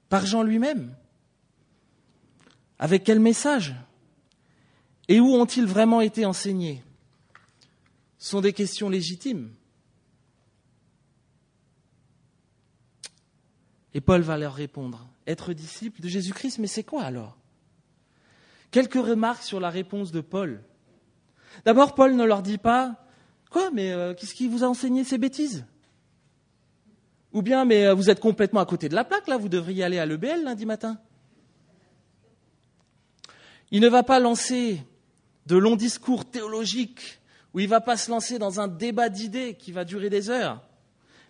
Par 0.08 0.26
Jean 0.26 0.42
lui-même? 0.42 0.94
Avec 2.78 3.04
quel 3.04 3.20
message? 3.20 3.74
Et 5.08 5.20
où 5.20 5.34
ont-ils 5.34 5.66
vraiment 5.66 6.00
été 6.00 6.24
enseignés? 6.26 6.82
Ce 8.18 8.30
sont 8.30 8.40
des 8.40 8.52
questions 8.52 8.88
légitimes. 8.88 9.52
Et 13.94 14.00
Paul 14.00 14.22
va 14.22 14.38
leur 14.38 14.54
répondre. 14.54 15.06
Être 15.26 15.52
disciple 15.52 16.00
de 16.00 16.08
Jésus-Christ, 16.08 16.58
mais 16.58 16.66
c'est 16.66 16.84
quoi 16.84 17.02
alors? 17.02 17.36
Quelques 18.70 18.94
remarques 18.94 19.42
sur 19.42 19.60
la 19.60 19.70
réponse 19.70 20.12
de 20.12 20.20
Paul. 20.20 20.62
D'abord, 21.64 21.94
Paul 21.94 22.14
ne 22.14 22.24
leur 22.24 22.42
dit 22.42 22.58
pas 22.58 22.96
Quoi, 23.52 23.70
mais 23.70 23.92
euh, 23.92 24.14
qu'est-ce 24.14 24.34
qui 24.34 24.48
vous 24.48 24.64
a 24.64 24.66
enseigné 24.66 25.04
ces 25.04 25.18
bêtises? 25.18 25.66
Ou 27.32 27.42
bien, 27.42 27.66
mais 27.66 27.86
euh, 27.86 27.94
vous 27.94 28.08
êtes 28.08 28.20
complètement 28.20 28.60
à 28.60 28.66
côté 28.66 28.88
de 28.88 28.94
la 28.94 29.04
plaque, 29.04 29.28
là, 29.28 29.36
vous 29.36 29.50
devriez 29.50 29.84
aller 29.84 29.98
à 29.98 30.06
l'EBL 30.06 30.42
lundi 30.42 30.64
matin. 30.64 30.98
Il 33.70 33.82
ne 33.82 33.88
va 33.88 34.02
pas 34.02 34.20
lancer 34.20 34.82
de 35.46 35.56
longs 35.56 35.76
discours 35.76 36.24
théologiques 36.24 37.20
où 37.52 37.60
il 37.60 37.64
ne 37.64 37.70
va 37.70 37.80
pas 37.80 37.98
se 37.98 38.10
lancer 38.10 38.38
dans 38.38 38.60
un 38.60 38.68
débat 38.68 39.10
d'idées 39.10 39.54
qui 39.54 39.72
va 39.72 39.84
durer 39.84 40.08
des 40.08 40.30
heures, 40.30 40.62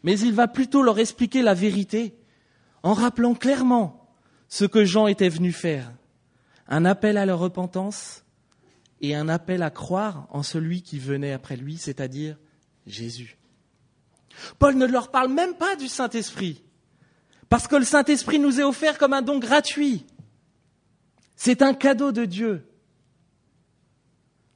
mais 0.05 0.19
il 0.19 0.33
va 0.33 0.47
plutôt 0.47 0.83
leur 0.83 1.01
expliquer 1.01 1.43
la 1.43 1.55
vérité 1.55 2.15
en 2.85 2.95
rappelant 2.95 3.35
clairement 3.35 4.09
ce 4.49 4.65
que 4.65 4.85
Jean 4.85 5.09
était 5.09 5.29
venu 5.29 5.51
faire. 5.51 5.91
Un 6.69 6.85
appel 6.85 7.17
à 7.17 7.27
la 7.27 7.35
repentance 7.35 8.22
et 9.03 9.17
un 9.17 9.29
appel 9.29 9.63
à 9.63 9.71
croire 9.71 10.29
en 10.31 10.45
celui 10.45 10.83
qui 10.83 10.99
venait 10.99 11.33
après 11.33 11.57
lui, 11.57 11.77
c'est-à-dire 11.77 12.39
Jésus. 12.87 13.37
Paul 14.59 14.77
ne 14.77 14.87
leur 14.87 15.11
parle 15.11 15.33
même 15.33 15.55
pas 15.55 15.77
du 15.77 15.89
Saint-Esprit, 15.89 16.63
parce 17.49 17.69
que 17.69 17.77
le 17.77 17.85
Saint-Esprit 17.85 18.39
nous 18.39 18.61
est 18.61 18.65
offert 18.65 18.97
comme 18.97 19.13
un 19.13 19.21
don 19.21 19.39
gratuit. 19.39 20.07
C'est 21.37 21.61
un 21.61 21.75
cadeau 21.75 22.13
de 22.13 22.25
Dieu. 22.25 22.65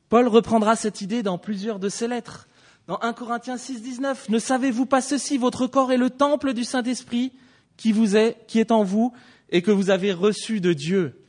Paul 0.08 0.28
reprendra 0.28 0.76
cette 0.76 1.00
idée 1.00 1.24
dans 1.24 1.36
plusieurs 1.36 1.80
de 1.80 1.88
ses 1.88 2.06
lettres. 2.06 2.48
Dans 2.86 3.00
1 3.02 3.12
Corinthiens 3.12 3.58
6, 3.58 3.82
19, 3.82 4.28
ne 4.28 4.38
savez-vous 4.38 4.86
pas 4.86 5.00
ceci, 5.00 5.36
votre 5.36 5.66
corps 5.66 5.90
est 5.90 5.96
le 5.96 6.10
temple 6.10 6.54
du 6.54 6.62
Saint-Esprit 6.62 7.32
qui 7.76 7.90
vous 7.90 8.16
est, 8.16 8.38
qui 8.46 8.60
est 8.60 8.70
en 8.70 8.84
vous 8.84 9.12
et 9.50 9.60
que 9.60 9.72
vous 9.72 9.90
avez 9.90 10.12
reçu 10.12 10.60
de 10.60 10.72
Dieu? 10.72 11.25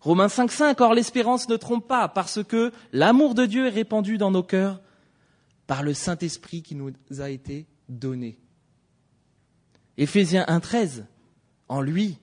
Romains 0.00 0.28
5, 0.28 0.50
5, 0.50 0.80
or 0.80 0.94
l'espérance 0.94 1.48
ne 1.48 1.56
trompe 1.56 1.86
pas 1.86 2.08
parce 2.08 2.42
que 2.42 2.72
l'amour 2.92 3.34
de 3.34 3.44
Dieu 3.44 3.66
est 3.66 3.70
répandu 3.70 4.16
dans 4.16 4.30
nos 4.30 4.42
cœurs 4.42 4.80
par 5.66 5.82
le 5.82 5.94
Saint-Esprit 5.94 6.62
qui 6.62 6.74
nous 6.74 6.92
a 7.18 7.28
été 7.28 7.66
donné. 7.88 8.38
Éphésiens 9.98 10.44
1, 10.48 10.60
13, 10.60 11.06
en 11.68 11.82
lui, 11.82 12.18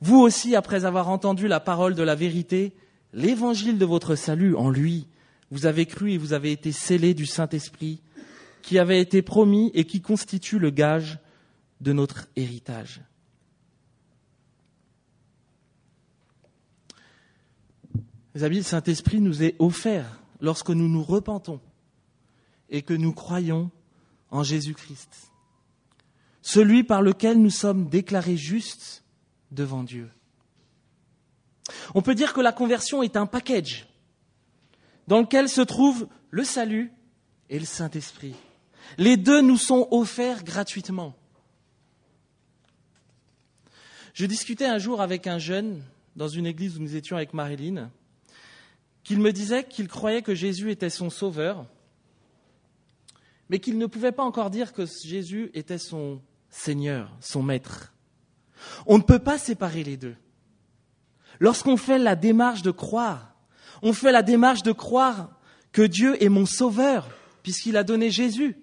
vous 0.00 0.18
aussi, 0.18 0.54
après 0.54 0.84
avoir 0.84 1.08
entendu 1.08 1.48
la 1.48 1.60
parole 1.60 1.94
de 1.94 2.02
la 2.02 2.14
vérité, 2.14 2.74
l'évangile 3.12 3.78
de 3.78 3.84
votre 3.84 4.14
salut, 4.14 4.54
en 4.54 4.70
lui, 4.70 5.08
vous 5.50 5.66
avez 5.66 5.86
cru 5.86 6.12
et 6.12 6.18
vous 6.18 6.34
avez 6.34 6.52
été 6.52 6.72
scellés 6.72 7.14
du 7.14 7.26
Saint-Esprit 7.26 8.02
qui 8.62 8.78
avait 8.78 9.00
été 9.00 9.22
promis 9.22 9.70
et 9.74 9.84
qui 9.84 10.00
constitue 10.00 10.58
le 10.58 10.70
gage 10.70 11.18
de 11.80 11.92
notre 11.92 12.28
héritage. 12.36 13.00
Les 18.38 18.44
amis, 18.44 18.58
le 18.58 18.62
Saint-Esprit 18.62 19.20
nous 19.20 19.42
est 19.42 19.56
offert 19.58 20.20
lorsque 20.40 20.70
nous 20.70 20.88
nous 20.88 21.02
repentons 21.02 21.60
et 22.70 22.82
que 22.82 22.94
nous 22.94 23.12
croyons 23.12 23.68
en 24.30 24.44
Jésus-Christ, 24.44 25.32
celui 26.40 26.84
par 26.84 27.02
lequel 27.02 27.42
nous 27.42 27.50
sommes 27.50 27.88
déclarés 27.88 28.36
justes 28.36 29.02
devant 29.50 29.82
Dieu. 29.82 30.08
On 31.96 32.00
peut 32.00 32.14
dire 32.14 32.32
que 32.32 32.40
la 32.40 32.52
conversion 32.52 33.02
est 33.02 33.16
un 33.16 33.26
package 33.26 33.88
dans 35.08 35.18
lequel 35.18 35.48
se 35.48 35.62
trouve 35.62 36.06
le 36.30 36.44
salut 36.44 36.92
et 37.50 37.58
le 37.58 37.66
Saint-Esprit. 37.66 38.36
Les 38.98 39.16
deux 39.16 39.42
nous 39.42 39.58
sont 39.58 39.88
offerts 39.90 40.44
gratuitement. 40.44 41.16
Je 44.14 44.26
discutais 44.26 44.66
un 44.66 44.78
jour 44.78 45.00
avec 45.00 45.26
un 45.26 45.40
jeune 45.40 45.82
dans 46.14 46.28
une 46.28 46.46
église 46.46 46.78
où 46.78 46.80
nous 46.80 46.94
étions 46.94 47.16
avec 47.16 47.34
Marilyn, 47.34 47.90
qu'il 49.08 49.20
me 49.20 49.32
disait 49.32 49.64
qu'il 49.64 49.88
croyait 49.88 50.20
que 50.20 50.34
Jésus 50.34 50.70
était 50.70 50.90
son 50.90 51.08
sauveur, 51.08 51.64
mais 53.48 53.58
qu'il 53.58 53.78
ne 53.78 53.86
pouvait 53.86 54.12
pas 54.12 54.22
encore 54.22 54.50
dire 54.50 54.74
que 54.74 54.84
Jésus 54.84 55.50
était 55.54 55.78
son 55.78 56.20
Seigneur, 56.50 57.10
son 57.18 57.42
Maître. 57.42 57.94
On 58.84 58.98
ne 58.98 59.02
peut 59.02 59.18
pas 59.18 59.38
séparer 59.38 59.82
les 59.82 59.96
deux. 59.96 60.14
Lorsqu'on 61.40 61.78
fait 61.78 61.98
la 61.98 62.16
démarche 62.16 62.60
de 62.60 62.70
croire, 62.70 63.34
on 63.80 63.94
fait 63.94 64.12
la 64.12 64.22
démarche 64.22 64.62
de 64.62 64.72
croire 64.72 65.30
que 65.72 65.80
Dieu 65.80 66.22
est 66.22 66.28
mon 66.28 66.44
sauveur, 66.44 67.08
puisqu'il 67.42 67.78
a 67.78 67.84
donné 67.84 68.10
Jésus, 68.10 68.58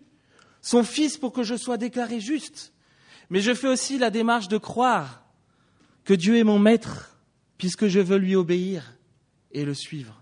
son 0.61 0.83
Fils 0.83 1.17
pour 1.17 1.33
que 1.33 1.41
je 1.41 1.55
sois 1.55 1.77
déclaré 1.77 2.19
juste. 2.19 2.71
Mais 3.31 3.39
je 3.39 3.55
fais 3.55 3.67
aussi 3.67 3.97
la 3.97 4.11
démarche 4.11 4.47
de 4.47 4.59
croire 4.59 5.23
que 6.03 6.13
Dieu 6.13 6.37
est 6.37 6.43
mon 6.43 6.59
maître, 6.59 7.17
puisque 7.57 7.87
je 7.87 7.99
veux 7.99 8.17
lui 8.17 8.35
obéir 8.35 8.93
et 9.51 9.65
le 9.65 9.73
suivre. 9.73 10.21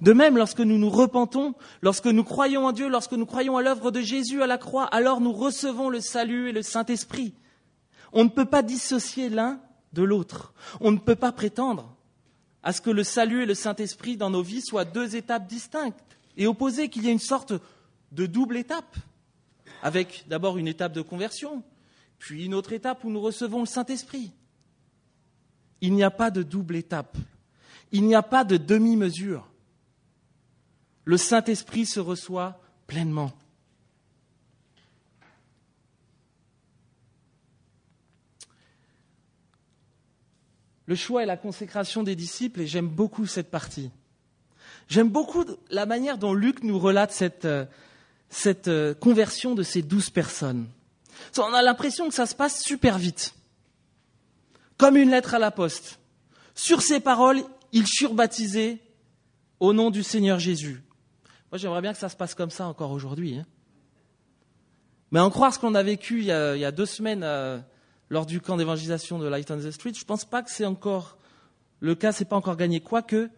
De 0.00 0.12
même, 0.12 0.36
lorsque 0.36 0.60
nous 0.60 0.78
nous 0.78 0.90
repentons, 0.90 1.54
lorsque 1.80 2.06
nous 2.06 2.24
croyons 2.24 2.66
en 2.66 2.72
Dieu, 2.72 2.88
lorsque 2.88 3.12
nous 3.12 3.26
croyons 3.26 3.56
à 3.56 3.62
l'œuvre 3.62 3.90
de 3.90 4.00
Jésus 4.00 4.42
à 4.42 4.46
la 4.46 4.58
croix, 4.58 4.84
alors 4.86 5.20
nous 5.20 5.32
recevons 5.32 5.88
le 5.88 6.00
salut 6.00 6.48
et 6.48 6.52
le 6.52 6.62
Saint-Esprit. 6.62 7.34
On 8.12 8.24
ne 8.24 8.28
peut 8.28 8.44
pas 8.44 8.62
dissocier 8.62 9.28
l'un 9.28 9.60
de 9.92 10.02
l'autre. 10.02 10.52
On 10.80 10.90
ne 10.90 10.98
peut 10.98 11.16
pas 11.16 11.32
prétendre 11.32 11.96
à 12.62 12.72
ce 12.72 12.80
que 12.80 12.90
le 12.90 13.04
salut 13.04 13.42
et 13.42 13.46
le 13.46 13.54
Saint-Esprit 13.54 14.16
dans 14.16 14.30
nos 14.30 14.42
vies 14.42 14.62
soient 14.62 14.84
deux 14.84 15.14
étapes 15.14 15.46
distinctes 15.46 16.18
et 16.36 16.46
opposées, 16.46 16.88
qu'il 16.88 17.04
y 17.04 17.08
ait 17.08 17.12
une 17.12 17.18
sorte 17.18 17.54
de 18.12 18.26
double 18.26 18.56
étape, 18.56 18.96
avec 19.82 20.24
d'abord 20.28 20.58
une 20.58 20.68
étape 20.68 20.92
de 20.92 21.00
conversion, 21.00 21.62
puis 22.18 22.44
une 22.44 22.54
autre 22.54 22.72
étape 22.72 23.04
où 23.04 23.10
nous 23.10 23.20
recevons 23.20 23.60
le 23.60 23.66
Saint-Esprit. 23.66 24.32
Il 25.80 25.94
n'y 25.94 26.02
a 26.02 26.10
pas 26.10 26.30
de 26.30 26.42
double 26.42 26.76
étape. 26.76 27.16
Il 27.92 28.04
n'y 28.04 28.14
a 28.14 28.22
pas 28.22 28.44
de 28.44 28.56
demi-mesure. 28.56 29.46
Le 31.06 31.16
Saint-Esprit 31.16 31.86
se 31.86 32.00
reçoit 32.00 32.60
pleinement. 32.88 33.32
Le 40.86 40.96
choix 40.96 41.22
et 41.22 41.26
la 41.26 41.36
consécration 41.36 42.02
des 42.02 42.16
disciples, 42.16 42.60
et 42.60 42.66
j'aime 42.66 42.88
beaucoup 42.88 43.24
cette 43.24 43.52
partie. 43.52 43.90
J'aime 44.88 45.08
beaucoup 45.08 45.44
la 45.70 45.86
manière 45.86 46.18
dont 46.18 46.34
Luc 46.34 46.64
nous 46.64 46.78
relate 46.78 47.12
cette, 47.12 47.44
euh, 47.44 47.66
cette 48.28 48.66
euh, 48.66 48.92
conversion 48.92 49.54
de 49.54 49.62
ces 49.62 49.82
douze 49.82 50.10
personnes. 50.10 50.66
On 51.38 51.54
a 51.54 51.62
l'impression 51.62 52.08
que 52.08 52.14
ça 52.14 52.26
se 52.26 52.34
passe 52.34 52.62
super 52.62 52.98
vite, 52.98 53.32
comme 54.76 54.96
une 54.96 55.10
lettre 55.10 55.34
à 55.34 55.38
la 55.38 55.52
poste. 55.52 56.00
Sur 56.56 56.82
ces 56.82 56.98
paroles, 56.98 57.44
il 57.70 57.86
surbaptisait 57.86 58.78
au 59.60 59.72
nom 59.72 59.90
du 59.90 60.02
Seigneur 60.02 60.40
Jésus. 60.40 60.82
J'aimerais 61.56 61.82
bien 61.82 61.92
que 61.92 61.98
ça 61.98 62.08
se 62.08 62.16
passe 62.16 62.34
comme 62.34 62.50
ça 62.50 62.66
encore 62.66 62.90
aujourd'hui. 62.90 63.36
Hein. 63.36 63.46
Mais 65.10 65.20
en 65.20 65.30
croire 65.30 65.54
ce 65.54 65.58
qu'on 65.58 65.74
a 65.74 65.82
vécu 65.82 66.20
il 66.20 66.26
y 66.26 66.32
a, 66.32 66.72
deux 66.72 66.86
semaines 66.86 67.22
euh, 67.22 67.58
lors 68.10 68.26
du 68.26 68.40
camp 68.40 68.56
d'évangélisation 68.56 69.18
de 69.18 69.26
Light 69.26 69.50
on 69.50 69.58
the 69.58 69.70
Street, 69.70 69.92
je 69.94 70.00
ne 70.00 70.06
pense 70.06 70.24
pas 70.24 70.42
que 70.42 70.50
c'est 70.50 70.66
encore 70.66 71.18
le 71.80 71.94
cas, 71.94 72.12
c'est 72.12 72.24
pas 72.24 72.36
encore 72.36 72.56
gagné. 72.56 72.80
Quoique, 72.80 73.30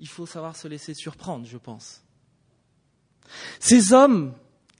il 0.00 0.08
faut 0.08 0.26
savoir 0.26 0.56
se 0.56 0.68
laisser 0.68 0.94
surprendre, 0.94 1.46
je 1.46 1.56
pense. 1.56 2.02
Ces 3.60 3.92
hommes 3.92 4.34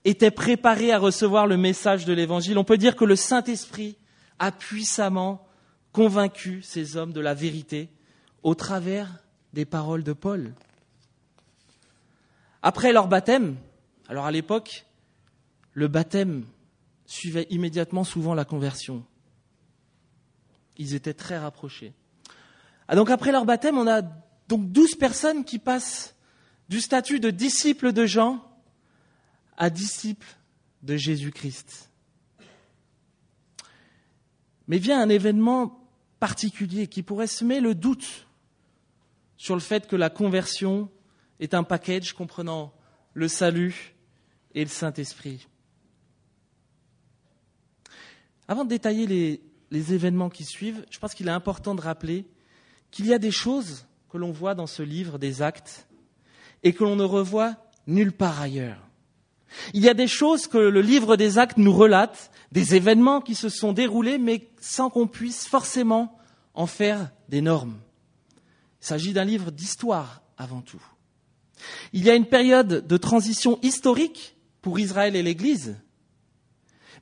étaient 0.05 0.31
préparés 0.31 0.91
à 0.91 0.99
recevoir 0.99 1.47
le 1.47 1.57
message 1.57 2.05
de 2.05 2.13
l'Évangile. 2.13 2.57
On 2.57 2.63
peut 2.63 2.77
dire 2.77 2.95
que 2.95 3.05
le 3.05 3.15
Saint-Esprit 3.15 3.97
a 4.37 4.51
puissamment 4.51 5.47
convaincu 5.91 6.61
ces 6.61 6.97
hommes 6.97 7.13
de 7.13 7.19
la 7.19 7.33
vérité 7.33 7.89
au 8.43 8.55
travers 8.55 9.23
des 9.53 9.65
paroles 9.65 10.03
de 10.03 10.13
Paul. 10.13 10.53
Après 12.61 12.91
leur 12.91 13.07
baptême, 13.07 13.55
alors 14.07 14.25
à 14.25 14.31
l'époque, 14.31 14.85
le 15.73 15.87
baptême 15.87 16.45
suivait 17.05 17.47
immédiatement 17.49 18.03
souvent 18.03 18.33
la 18.33 18.45
conversion. 18.45 19.03
Ils 20.77 20.93
étaient 20.93 21.13
très 21.13 21.37
rapprochés. 21.37 21.93
Ah, 22.87 22.95
donc 22.95 23.09
après 23.09 23.31
leur 23.31 23.45
baptême, 23.45 23.77
on 23.77 23.87
a 23.87 24.01
donc 24.47 24.71
douze 24.71 24.95
personnes 24.95 25.45
qui 25.45 25.59
passent 25.59 26.15
du 26.69 26.81
statut 26.81 27.19
de 27.19 27.29
disciples 27.29 27.93
de 27.93 28.05
Jean 28.05 28.43
à 29.57 29.69
disciples 29.69 30.37
de 30.83 30.95
Jésus-Christ. 30.95 31.89
Mais 34.67 34.77
vient 34.77 35.01
un 35.01 35.09
événement 35.09 35.87
particulier 36.19 36.87
qui 36.87 37.03
pourrait 37.03 37.27
semer 37.27 37.59
le 37.59 37.73
doute 37.73 38.27
sur 39.37 39.55
le 39.55 39.61
fait 39.61 39.87
que 39.87 39.95
la 39.95 40.09
conversion 40.09 40.89
est 41.39 41.53
un 41.53 41.63
package 41.63 42.13
comprenant 42.13 42.73
le 43.13 43.27
salut 43.27 43.95
et 44.53 44.63
le 44.63 44.69
Saint-Esprit. 44.69 45.47
Avant 48.47 48.63
de 48.63 48.69
détailler 48.69 49.05
les, 49.07 49.41
les 49.71 49.93
événements 49.93 50.29
qui 50.29 50.43
suivent, 50.43 50.85
je 50.89 50.99
pense 50.99 51.13
qu'il 51.13 51.27
est 51.27 51.31
important 51.31 51.75
de 51.75 51.81
rappeler 51.81 52.25
qu'il 52.91 53.05
y 53.05 53.13
a 53.13 53.19
des 53.19 53.31
choses 53.31 53.85
que 54.09 54.17
l'on 54.17 54.31
voit 54.31 54.55
dans 54.55 54.67
ce 54.67 54.81
livre 54.81 55.19
des 55.19 55.41
actes 55.41 55.87
et 56.63 56.73
que 56.73 56.83
l'on 56.83 56.95
ne 56.95 57.03
revoit 57.03 57.55
nulle 57.87 58.11
part 58.11 58.41
ailleurs. 58.41 58.89
Il 59.73 59.83
y 59.83 59.89
a 59.89 59.93
des 59.93 60.07
choses 60.07 60.47
que 60.47 60.57
le 60.57 60.81
livre 60.81 61.15
des 61.15 61.37
actes 61.37 61.57
nous 61.57 61.73
relate, 61.73 62.31
des 62.51 62.75
événements 62.75 63.21
qui 63.21 63.35
se 63.35 63.49
sont 63.49 63.73
déroulés, 63.73 64.17
mais 64.17 64.47
sans 64.59 64.89
qu'on 64.89 65.07
puisse 65.07 65.47
forcément 65.47 66.17
en 66.53 66.67
faire 66.67 67.11
des 67.29 67.41
normes. 67.41 67.79
Il 68.81 68.85
s'agit 68.85 69.13
d'un 69.13 69.25
livre 69.25 69.51
d'histoire 69.51 70.21
avant 70.37 70.61
tout. 70.61 70.81
Il 71.93 72.03
y 72.03 72.09
a 72.09 72.15
une 72.15 72.25
période 72.25 72.85
de 72.87 72.97
transition 72.97 73.59
historique 73.61 74.37
pour 74.61 74.79
Israël 74.79 75.15
et 75.15 75.23
l'Église, 75.23 75.77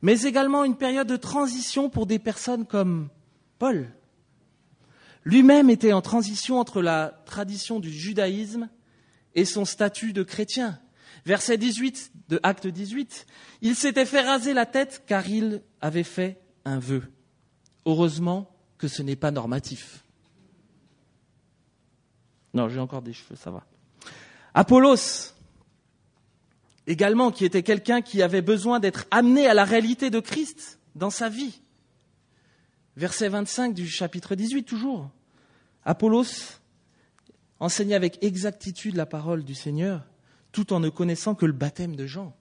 mais 0.01 0.21
également 0.21 0.63
une 0.63 0.77
période 0.77 1.07
de 1.07 1.17
transition 1.17 1.89
pour 1.89 2.05
des 2.05 2.19
personnes 2.19 2.65
comme 2.65 3.09
Paul. 3.59 3.89
Lui-même 5.23 5.69
était 5.69 5.93
en 5.93 6.01
transition 6.01 6.59
entre 6.59 6.81
la 6.81 7.21
tradition 7.25 7.79
du 7.79 7.91
judaïsme 7.91 8.69
et 9.35 9.45
son 9.45 9.65
statut 9.65 10.13
de 10.13 10.23
chrétien. 10.23 10.79
Verset 11.25 11.57
18 11.57 12.11
de 12.29 12.39
Acte 12.43 12.67
18, 12.67 13.25
il 13.61 13.75
s'était 13.75 14.05
fait 14.05 14.21
raser 14.21 14.53
la 14.53 14.65
tête 14.65 15.03
car 15.05 15.27
il 15.27 15.61
avait 15.81 16.03
fait 16.03 16.39
un 16.63 16.79
vœu. 16.79 17.03
Heureusement 17.85 18.49
que 18.77 18.87
ce 18.87 19.01
n'est 19.01 19.15
pas 19.15 19.31
normatif. 19.31 20.05
Non, 22.53 22.69
j'ai 22.69 22.79
encore 22.79 23.01
des 23.01 23.13
cheveux, 23.13 23.35
ça 23.35 23.51
va. 23.51 23.65
Apollos, 24.57 25.35
également, 26.87 27.29
qui 27.29 27.45
était 27.45 27.61
quelqu'un 27.61 28.01
qui 28.01 28.23
avait 28.23 28.41
besoin 28.41 28.79
d'être 28.79 29.05
amené 29.11 29.45
à 29.45 29.53
la 29.53 29.65
réalité 29.65 30.09
de 30.09 30.19
Christ 30.19 30.79
dans 30.95 31.11
sa 31.11 31.29
vie. 31.29 31.61
Verset 32.95 33.29
25 33.29 33.75
du 33.75 33.87
chapitre 33.87 34.33
18, 34.33 34.63
toujours. 34.63 35.11
Apollos 35.85 36.57
enseignait 37.59 37.93
avec 37.93 38.17
exactitude 38.23 38.95
la 38.95 39.05
parole 39.05 39.43
du 39.43 39.53
Seigneur, 39.53 40.01
tout 40.51 40.73
en 40.73 40.79
ne 40.79 40.89
connaissant 40.89 41.35
que 41.35 41.45
le 41.45 41.53
baptême 41.53 41.95
de 41.95 42.07
Jean. 42.07 42.35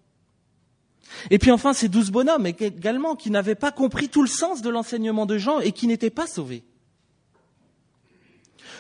Et 1.29 1.39
puis 1.39 1.51
enfin, 1.51 1.75
ces 1.75 1.91
douze 1.91 2.11
bonhommes 2.11 2.47
également 2.47 3.15
qui 3.15 3.31
n'avaient 3.31 3.55
pas 3.55 3.73
compris 3.73 4.09
tout 4.09 4.23
le 4.23 4.29
sens 4.29 4.63
de 4.63 4.71
l'enseignement 4.71 5.27
de 5.27 5.37
Jean 5.37 5.61
et 5.61 5.73
qui 5.73 5.87
n'étaient 5.87 6.09
pas 6.09 6.27
sauvés. 6.27 6.65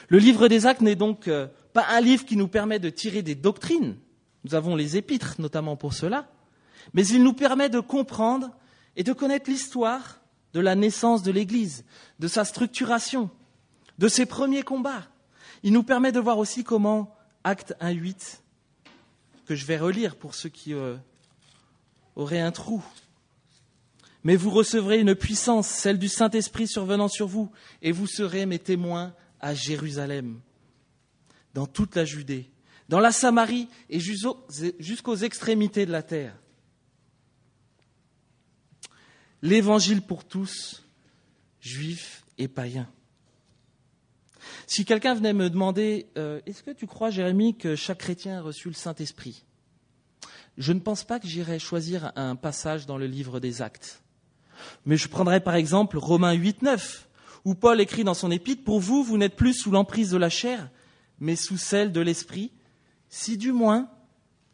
Le 0.08 0.16
livre 0.16 0.48
des 0.48 0.64
actes 0.64 0.80
n'est 0.80 0.96
donc 0.96 1.28
euh, 1.28 1.48
pas 1.76 1.88
un 1.90 2.00
livre 2.00 2.24
qui 2.24 2.38
nous 2.38 2.48
permet 2.48 2.78
de 2.78 2.88
tirer 2.88 3.20
des 3.20 3.34
doctrines. 3.34 3.98
Nous 4.44 4.54
avons 4.54 4.76
les 4.76 4.96
épîtres 4.96 5.34
notamment 5.38 5.76
pour 5.76 5.92
cela. 5.92 6.26
Mais 6.94 7.06
il 7.06 7.22
nous 7.22 7.34
permet 7.34 7.68
de 7.68 7.80
comprendre 7.80 8.50
et 8.96 9.02
de 9.02 9.12
connaître 9.12 9.50
l'histoire 9.50 10.22
de 10.54 10.60
la 10.60 10.74
naissance 10.74 11.22
de 11.22 11.30
l'Église, 11.30 11.84
de 12.18 12.28
sa 12.28 12.46
structuration, 12.46 13.28
de 13.98 14.08
ses 14.08 14.24
premiers 14.24 14.62
combats. 14.62 15.06
Il 15.62 15.74
nous 15.74 15.82
permet 15.82 16.12
de 16.12 16.18
voir 16.18 16.38
aussi 16.38 16.64
comment 16.64 17.14
Acte 17.44 17.74
1.8, 17.82 18.38
que 19.44 19.54
je 19.54 19.66
vais 19.66 19.76
relire 19.76 20.16
pour 20.16 20.34
ceux 20.34 20.48
qui 20.48 20.72
euh, 20.72 20.96
auraient 22.14 22.40
un 22.40 22.52
trou, 22.52 22.82
mais 24.24 24.36
vous 24.36 24.50
recevrez 24.50 24.98
une 24.98 25.14
puissance, 25.14 25.68
celle 25.68 25.98
du 25.98 26.08
Saint-Esprit 26.08 26.68
survenant 26.68 27.08
sur 27.08 27.26
vous, 27.26 27.50
et 27.82 27.92
vous 27.92 28.06
serez 28.06 28.46
mes 28.46 28.58
témoins 28.58 29.12
à 29.40 29.52
Jérusalem, 29.52 30.40
dans 31.56 31.66
toute 31.66 31.96
la 31.96 32.04
Judée, 32.04 32.50
dans 32.90 33.00
la 33.00 33.12
Samarie 33.12 33.66
et 33.88 33.98
jusqu'aux 33.98 35.16
extrémités 35.16 35.86
de 35.86 35.90
la 35.90 36.02
terre. 36.02 36.36
L'évangile 39.40 40.02
pour 40.02 40.26
tous, 40.26 40.84
juifs 41.62 42.24
et 42.36 42.46
païens. 42.46 42.90
Si 44.66 44.84
quelqu'un 44.84 45.14
venait 45.14 45.32
me 45.32 45.48
demander, 45.48 46.10
euh, 46.18 46.42
est-ce 46.44 46.62
que 46.62 46.72
tu 46.72 46.86
crois, 46.86 47.08
Jérémie, 47.08 47.56
que 47.56 47.74
chaque 47.74 48.00
chrétien 48.00 48.38
a 48.38 48.42
reçu 48.42 48.68
le 48.68 48.74
Saint-Esprit? 48.74 49.46
Je 50.58 50.74
ne 50.74 50.80
pense 50.80 51.04
pas 51.04 51.18
que 51.18 51.26
j'irais 51.26 51.58
choisir 51.58 52.12
un 52.16 52.36
passage 52.36 52.84
dans 52.84 52.98
le 52.98 53.06
livre 53.06 53.40
des 53.40 53.62
actes. 53.62 54.02
Mais 54.84 54.98
je 54.98 55.08
prendrais 55.08 55.40
par 55.40 55.54
exemple 55.54 55.96
Romains 55.96 56.34
8, 56.34 56.60
9, 56.60 57.08
où 57.46 57.54
Paul 57.54 57.80
écrit 57.80 58.04
dans 58.04 58.12
son 58.12 58.30
épître, 58.30 58.62
Pour 58.62 58.80
vous, 58.80 59.02
vous 59.02 59.16
n'êtes 59.16 59.36
plus 59.36 59.54
sous 59.54 59.70
l'emprise 59.70 60.10
de 60.10 60.18
la 60.18 60.28
chair, 60.28 60.68
mais 61.18 61.36
sous 61.36 61.58
celle 61.58 61.92
de 61.92 62.00
l'Esprit, 62.00 62.52
si 63.08 63.36
du 63.36 63.52
moins 63.52 63.90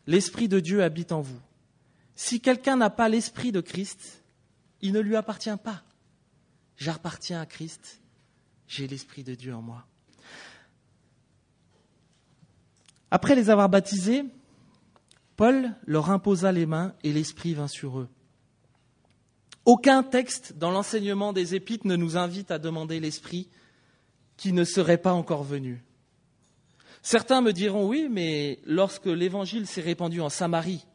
l'Esprit 0.06 0.48
de 0.48 0.60
Dieu 0.60 0.82
habite 0.82 1.12
en 1.12 1.20
vous. 1.20 1.40
Si 2.14 2.40
quelqu'un 2.40 2.76
n'a 2.76 2.90
pas 2.90 3.08
l'Esprit 3.08 3.52
de 3.52 3.60
Christ, 3.60 4.22
il 4.80 4.92
ne 4.92 5.00
lui 5.00 5.16
appartient 5.16 5.56
pas. 5.62 5.82
J'appartiens 6.76 7.40
à 7.40 7.46
Christ, 7.46 8.00
j'ai 8.66 8.86
l'Esprit 8.86 9.24
de 9.24 9.34
Dieu 9.34 9.54
en 9.54 9.62
moi. 9.62 9.86
Après 13.10 13.34
les 13.34 13.50
avoir 13.50 13.68
baptisés, 13.68 14.24
Paul 15.36 15.74
leur 15.86 16.10
imposa 16.10 16.52
les 16.52 16.66
mains 16.66 16.94
et 17.02 17.12
l'Esprit 17.12 17.54
vint 17.54 17.68
sur 17.68 17.98
eux. 18.00 18.08
Aucun 19.64 20.02
texte 20.02 20.54
dans 20.56 20.70
l'enseignement 20.70 21.32
des 21.32 21.54
Épîtres 21.54 21.86
ne 21.86 21.96
nous 21.96 22.16
invite 22.16 22.50
à 22.50 22.58
demander 22.58 22.98
l'Esprit 22.98 23.48
qui 24.36 24.52
ne 24.52 24.64
serait 24.64 24.98
pas 24.98 25.12
encore 25.12 25.44
venu. 25.44 25.84
Certains 27.02 27.40
me 27.40 27.52
diront 27.52 27.88
oui, 27.88 28.06
mais 28.08 28.60
lorsque 28.64 29.06
l'Évangile 29.06 29.66
s'est 29.66 29.80
répandu 29.80 30.20
en 30.20 30.28
Samarie, 30.28 30.86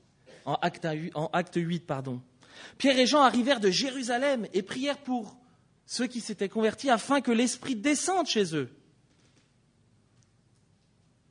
en 0.45 0.57
acte, 0.61 1.55
8, 1.55 1.85
pardon, 1.85 2.21
Pierre 2.77 2.97
et 2.97 3.05
Jean 3.05 3.21
arrivèrent 3.21 3.59
de 3.59 3.69
Jérusalem 3.69 4.47
et 4.53 4.61
prièrent 4.61 4.97
pour 4.99 5.37
ceux 5.85 6.07
qui 6.07 6.21
s'étaient 6.21 6.47
convertis 6.47 6.89
afin 6.89 7.19
que 7.19 7.31
l'Esprit 7.31 7.75
descende 7.75 8.27
chez 8.27 8.55
eux. 8.55 8.69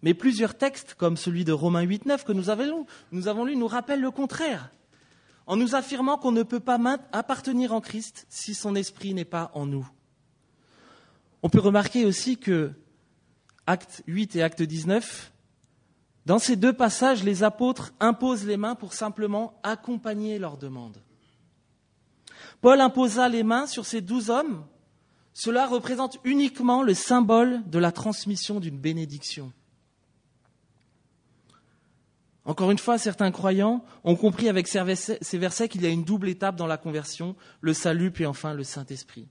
Mais 0.03 0.13
plusieurs 0.13 0.57
textes, 0.57 0.95
comme 0.95 1.17
celui 1.17 1.45
de 1.45 1.53
Romains 1.53 1.85
8.9 1.85 2.25
que 2.25 2.33
nous 2.33 2.51
avons, 2.51 2.87
nous 3.13 3.29
avons 3.29 3.47
lu, 3.47 3.57
nous 3.57 3.67
rappellent 3.67 4.03
le 4.03 4.11
contraire, 4.11 4.71
en 5.47 5.57
nous 5.57 5.75
affirmant 5.75 6.19
qu'on 6.19 6.33
ne 6.33 6.43
peut 6.43 6.61
pas 6.61 6.79
appartenir 7.13 7.73
en 7.73 7.81
Christ 7.81 8.27
si 8.29 8.55
son 8.55 8.75
esprit 8.75 9.15
n'est 9.15 9.25
pas 9.25 9.51
en 9.55 9.65
nous. 9.65 9.89
On 11.43 11.49
peut 11.49 11.61
remarquer 11.61 12.05
aussi 12.05 12.37
que 12.37 12.73
Acte 13.67 14.03
8 14.07 14.37
et 14.37 14.43
Acte 14.43 14.63
19, 14.63 15.33
dans 16.27 16.41
ces 16.41 16.57
deux 16.57 16.73
passages, 16.73 17.23
les 17.23 17.45
apôtres 17.45 17.93
imposent 18.01 18.47
les 18.47 18.57
mains 18.57 18.75
pour 18.75 18.93
simplement 18.93 19.59
accompagner 19.63 20.41
leur 20.41 20.57
demande. 20.57 20.99
Paul 22.61 22.81
imposa 22.81 23.29
les 23.29 23.45
mains 23.45 23.67
sur 23.67 23.87
ces 23.87 24.01
douze 24.01 24.29
hommes. 24.29 24.65
Cela 25.35 25.67
représente 25.67 26.19
uniquement 26.25 26.83
le 26.83 26.95
symbole 26.95 27.63
de 27.69 27.79
la 27.79 27.93
transmission 27.93 28.59
d'une 28.59 28.79
bénédiction. 28.79 29.53
Encore 32.45 32.71
une 32.71 32.79
fois, 32.79 32.99
certains 32.99 33.31
croyants 33.31 33.85
ont 34.03 34.17
compris 34.17 34.49
avec 34.49 34.67
ces 34.67 35.39
versets 35.39 35.69
qu'il 35.69 35.83
y 35.83 35.87
a 35.87 35.91
une 35.91 36.05
double 36.05 36.29
étape 36.29 36.57
dans 36.57 36.67
la 36.67 36.77
conversion, 36.77 37.37
le 37.61 37.75
salut 37.75 38.11
puis 38.11 38.27
enfin 38.27 38.55
le 38.55 38.65
Saint-Esprit. 38.65 39.29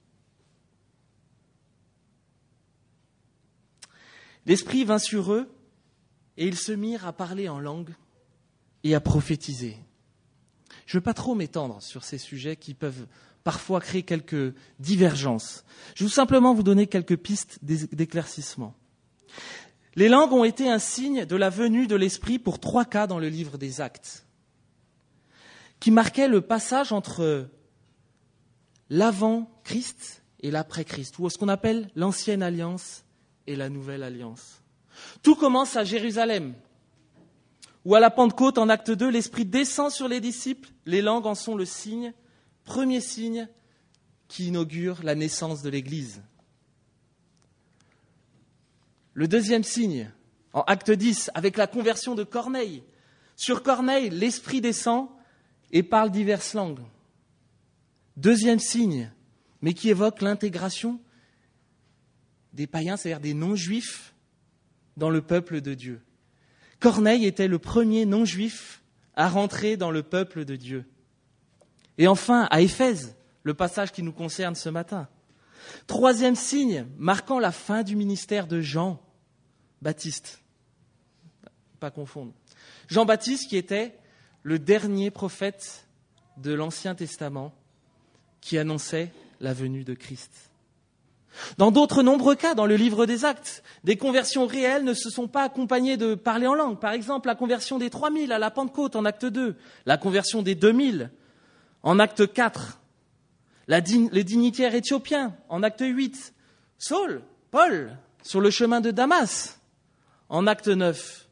L'Esprit 4.46 4.84
vint 4.84 5.00
sur 5.00 5.34
eux 5.34 5.50
et 6.38 6.48
ils 6.48 6.58
se 6.58 6.72
mirent 6.72 7.08
à 7.08 7.14
parler 7.14 7.50
en 7.50 7.60
langue 7.60 7.94
et 8.84 8.94
à 8.94 9.00
prophétiser. 9.00 9.78
Je 10.86 10.98
ne 10.98 11.00
veux 11.00 11.04
pas 11.04 11.14
trop 11.14 11.36
m'étendre 11.36 11.82
sur 11.82 12.04
ces 12.04 12.18
sujets 12.18 12.56
qui 12.56 12.74
peuvent 12.74 13.08
parfois 13.44 13.80
créer 13.80 14.04
quelques 14.04 14.54
divergences. 14.80 15.64
Je 15.96 16.04
veux 16.04 16.10
simplement 16.10 16.54
vous 16.54 16.64
donner 16.64 16.88
quelques 16.88 17.18
pistes 17.18 17.60
d'éclaircissement. 17.64 18.76
Les 19.96 20.10
langues 20.10 20.34
ont 20.34 20.44
été 20.44 20.70
un 20.70 20.80
signe 20.80 21.26
de 21.26 21.36
la 21.36 21.50
venue 21.50 21.88
de 21.88 21.96
l'Esprit 21.96 22.38
pour 22.38 22.60
trois 22.60 22.86
cas 22.86 23.08
dans 23.08 23.20
le 23.20 23.30
livre 23.30 23.58
des 23.58 23.82
Actes, 23.82 24.26
qui 25.80 25.90
marquaient 25.90 26.28
le 26.28 26.42
passage 26.42 26.92
entre 26.92 27.48
l'avant-Christ 28.90 30.24
et 30.42 30.52
l'après-Christ, 30.52 31.18
ou 31.20 31.30
ce 31.30 31.38
qu'on 31.38 31.48
appelle 31.48 31.90
l'ancienne 31.96 32.44
alliance 32.44 33.05
et 33.48 33.56
la 33.56 33.70
nouvelle 33.70 34.04
alliance. 34.04 34.62
Tout 35.22 35.36
commence 35.36 35.76
à 35.76 35.84
Jérusalem, 35.84 36.54
où 37.84 37.96
à 37.96 38.00
la 38.00 38.10
Pentecôte, 38.10 38.58
en 38.58 38.70
acte 38.70 38.92
2, 38.92 39.10
l'Esprit 39.10 39.46
descend 39.46 39.92
sur 39.92 40.08
les 40.08 40.20
disciples, 40.20 40.70
les 40.86 41.02
langues 41.02 41.28
en 41.28 41.36
sont 41.36 41.56
le 41.56 41.66
signe, 41.66 42.14
premier 42.64 43.02
signe 43.02 43.48
qui 44.28 44.48
inaugure 44.48 45.04
la 45.04 45.16
naissance 45.16 45.62
de 45.62 45.70
l'Église. 45.70 46.22
Le 49.14 49.28
deuxième 49.28 49.64
signe, 49.64 50.12
en 50.54 50.62
acte 50.62 50.92
10, 50.92 51.32
avec 51.36 51.58
la 51.58 51.68
conversion 51.68 52.16
de 52.16 52.24
Corneille. 52.24 52.84
Sur 53.36 53.64
Corneille, 53.64 54.10
l'Esprit 54.10 54.62
descend 54.62 55.10
et 55.72 55.84
parle 55.84 56.12
diverses 56.12 56.54
langues. 56.54 56.82
Deuxième 58.18 58.60
signe, 58.60 59.12
mais 59.62 59.74
qui 59.74 59.90
évoque 59.90 60.22
l'intégration 60.22 61.00
des 62.56 62.68
païens, 62.68 62.98
c'est-à-dire 62.98 63.22
des 63.22 63.34
non-juifs, 63.34 64.13
dans 64.98 65.10
le 65.10 65.22
peuple 65.22 65.62
de 65.62 65.74
Dieu. 65.74 66.02
Corneille 66.80 67.26
était 67.26 67.48
le 67.48 67.60
premier 67.60 68.06
non-juif 68.06 68.82
à 69.15 69.28
rentrer 69.28 69.78
dans 69.78 69.91
le 69.91 70.04
peuple 70.04 70.46
de 70.46 70.56
Dieu. 70.56 70.86
Et 71.98 72.08
enfin, 72.08 72.48
à 72.52 72.62
Éphèse, 72.62 73.15
le 73.44 73.54
passage 73.54 73.91
qui 73.91 74.04
nous 74.04 74.12
concerne 74.12 74.56
ce 74.56 74.70
matin. 74.70 75.08
Troisième 75.88 76.36
signe 76.36 76.86
marquant 76.98 77.39
la 77.39 77.52
fin 77.52 77.84
du 77.84 77.96
ministère 77.96 78.48
de 78.48 78.62
Jean 78.62 79.02
Baptiste. 79.82 80.41
Pas 81.80 81.91
confondre. 81.91 82.34
Jean-Baptiste 82.88 83.50
qui 83.50 83.58
était 83.58 83.98
le 84.44 84.60
dernier 84.60 85.12
prophète 85.12 85.88
de 86.38 86.54
l'Ancien 86.54 86.96
Testament 86.96 87.54
qui 88.41 88.58
annonçait 88.58 89.12
la 89.39 89.54
venue 89.54 89.84
de 89.84 89.94
Christ. 89.94 90.52
Dans 91.58 91.71
d'autres 91.71 92.04
nombreux 92.04 92.36
cas, 92.36 92.54
dans 92.54 92.65
le 92.65 92.76
livre 92.76 93.06
des 93.06 93.26
actes, 93.26 93.63
des 93.84 93.98
conversions 93.98 94.45
réelles 94.45 94.84
ne 94.84 94.93
se 94.93 95.10
sont 95.10 95.28
pas 95.28 95.43
accompagnées 95.43 95.98
de 95.98 96.15
parler 96.15 96.48
en 96.48 96.56
langue. 96.56 96.80
Par 96.80 96.93
exemple, 96.93 97.28
la 97.28 97.36
conversion 97.36 97.78
des 97.78 97.89
3000 97.89 98.32
à 98.32 98.39
la 98.39 98.52
Pentecôte 98.52 98.95
en 98.95 99.06
acte 99.06 99.26
2, 99.26 99.56
la 99.86 99.98
conversion 99.98 100.41
des 100.41 100.56
2000 100.56 101.12
en 101.84 102.00
acte 102.00 102.32
4, 102.32 102.80
les 103.67 104.24
dignitaires 104.24 104.76
éthiopiens 104.76 105.36
en 105.50 105.63
acte 105.63 105.84
8, 105.86 106.34
Saul, 106.78 107.21
Paul, 107.52 107.98
sur 108.24 108.41
le 108.41 108.50
chemin 108.50 108.82
de 108.82 108.91
Damas 108.91 109.60
en 110.30 110.48
acte 110.48 110.67
9, 110.67 111.28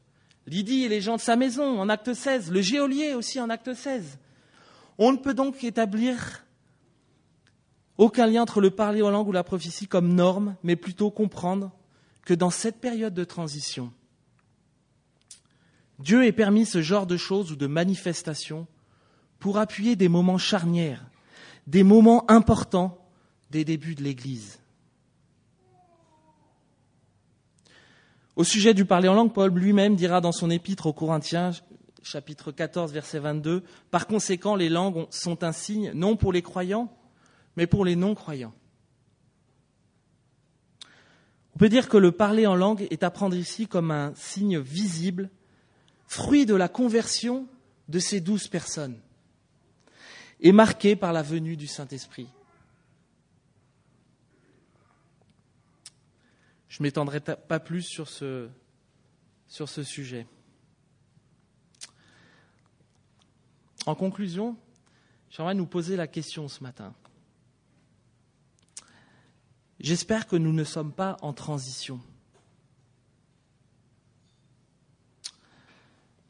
Lydie 0.46 0.84
et 0.84 0.90
les 0.90 1.02
gens 1.02 1.16
de 1.16 1.22
sa 1.22 1.36
maison 1.36 1.80
en 1.80 1.90
acte 1.90 2.14
16, 2.14 2.52
le 2.52 2.62
géolier 2.62 3.14
aussi 3.14 3.40
en 3.40 3.50
acte 3.50 3.74
16. 3.74 4.20
On 4.98 5.12
ne 5.12 5.18
peut 5.18 5.34
donc 5.34 5.64
établir 5.64 6.44
aucun 7.98 8.28
lien 8.28 8.42
entre 8.42 8.62
le 8.62 8.72
parler 8.72 9.02
en 9.02 9.12
langue 9.12 9.28
ou 9.28 9.32
la 9.32 9.44
prophétie 9.44 9.88
comme 9.88 10.14
norme, 10.14 10.56
mais 10.64 10.76
plutôt 10.76 11.12
comprendre 11.12 11.72
que 12.26 12.34
dans 12.34 12.50
cette 12.50 12.80
période 12.80 13.14
de 13.14 13.24
transition, 13.24 13.92
Dieu 16.00 16.26
ait 16.26 16.32
permis 16.32 16.66
ce 16.66 16.82
genre 16.82 17.06
de 17.06 17.18
choses 17.18 17.52
ou 17.52 17.56
de 17.56 17.68
manifestations 17.68 18.68
pour 19.40 19.58
appuyer 19.58 19.96
des 19.96 20.10
moments 20.10 20.38
charnières, 20.38 21.06
des 21.68 21.84
moments 21.84 22.30
importants 22.32 22.98
des 23.52 23.64
débuts 23.64 23.96
de 23.96 24.04
l'Église. 24.04 24.60
Au 28.36 28.44
sujet 28.44 28.74
du 28.74 28.86
parler 28.86 29.08
en 29.08 29.14
langue, 29.14 29.32
Paul 29.32 29.54
lui-même 29.54 29.96
dira 29.96 30.20
dans 30.20 30.32
son 30.32 30.50
épître 30.50 30.88
aux 30.88 30.94
Corinthiens, 30.94 31.52
chapitre 32.02 32.52
14, 32.52 32.92
verset 32.92 33.20
22, 33.20 33.64
Par 33.92 34.08
conséquent, 34.08 34.56
les 34.56 34.70
langues 34.70 35.06
sont 35.12 35.44
un 35.44 35.52
signe 35.52 35.92
non 35.94 36.16
pour 36.16 36.34
les 36.34 36.42
croyants, 36.42 36.92
mais 37.56 37.68
pour 37.68 37.86
les 37.86 37.96
non-croyants. 37.96 38.54
On 41.56 41.60
peut 41.60 41.70
dire 41.70 41.88
que 41.88 41.98
le 41.98 42.12
parler 42.12 42.48
en 42.48 42.56
langue 42.56 42.88
est 42.90 43.04
à 43.04 43.12
prendre 43.12 43.36
ici 43.36 43.68
comme 43.68 43.92
un 43.92 44.14
signe 44.16 44.60
visible, 44.60 45.30
fruit 46.08 46.46
de 46.46 46.56
la 46.56 46.68
conversion 46.68 47.48
de 47.90 48.00
ces 48.00 48.22
douze 48.22 48.48
personnes, 48.48 49.00
et 50.40 50.52
marqué 50.52 50.96
par 50.96 51.14
la 51.14 51.22
venue 51.22 51.56
du 51.56 51.68
Saint-Esprit. 51.68 52.28
Je 56.70 56.82
ne 56.82 56.84
m'étendrai 56.84 57.20
pas 57.20 57.60
plus 57.60 57.84
sur 57.84 58.10
ce, 58.10 58.50
sur 59.48 59.70
ce 59.70 59.84
sujet. 59.84 60.26
En 63.86 63.94
conclusion, 63.94 64.58
j'aimerais 65.30 65.54
nous 65.54 65.68
poser 65.68 65.96
la 65.96 66.08
question 66.08 66.48
ce 66.48 66.64
matin. 66.64 66.96
J'espère 69.84 70.28
que 70.28 70.38
nous 70.38 70.54
ne 70.54 70.64
sommes 70.64 70.94
pas 70.94 71.18
en 71.22 71.34
transition. 71.34 72.00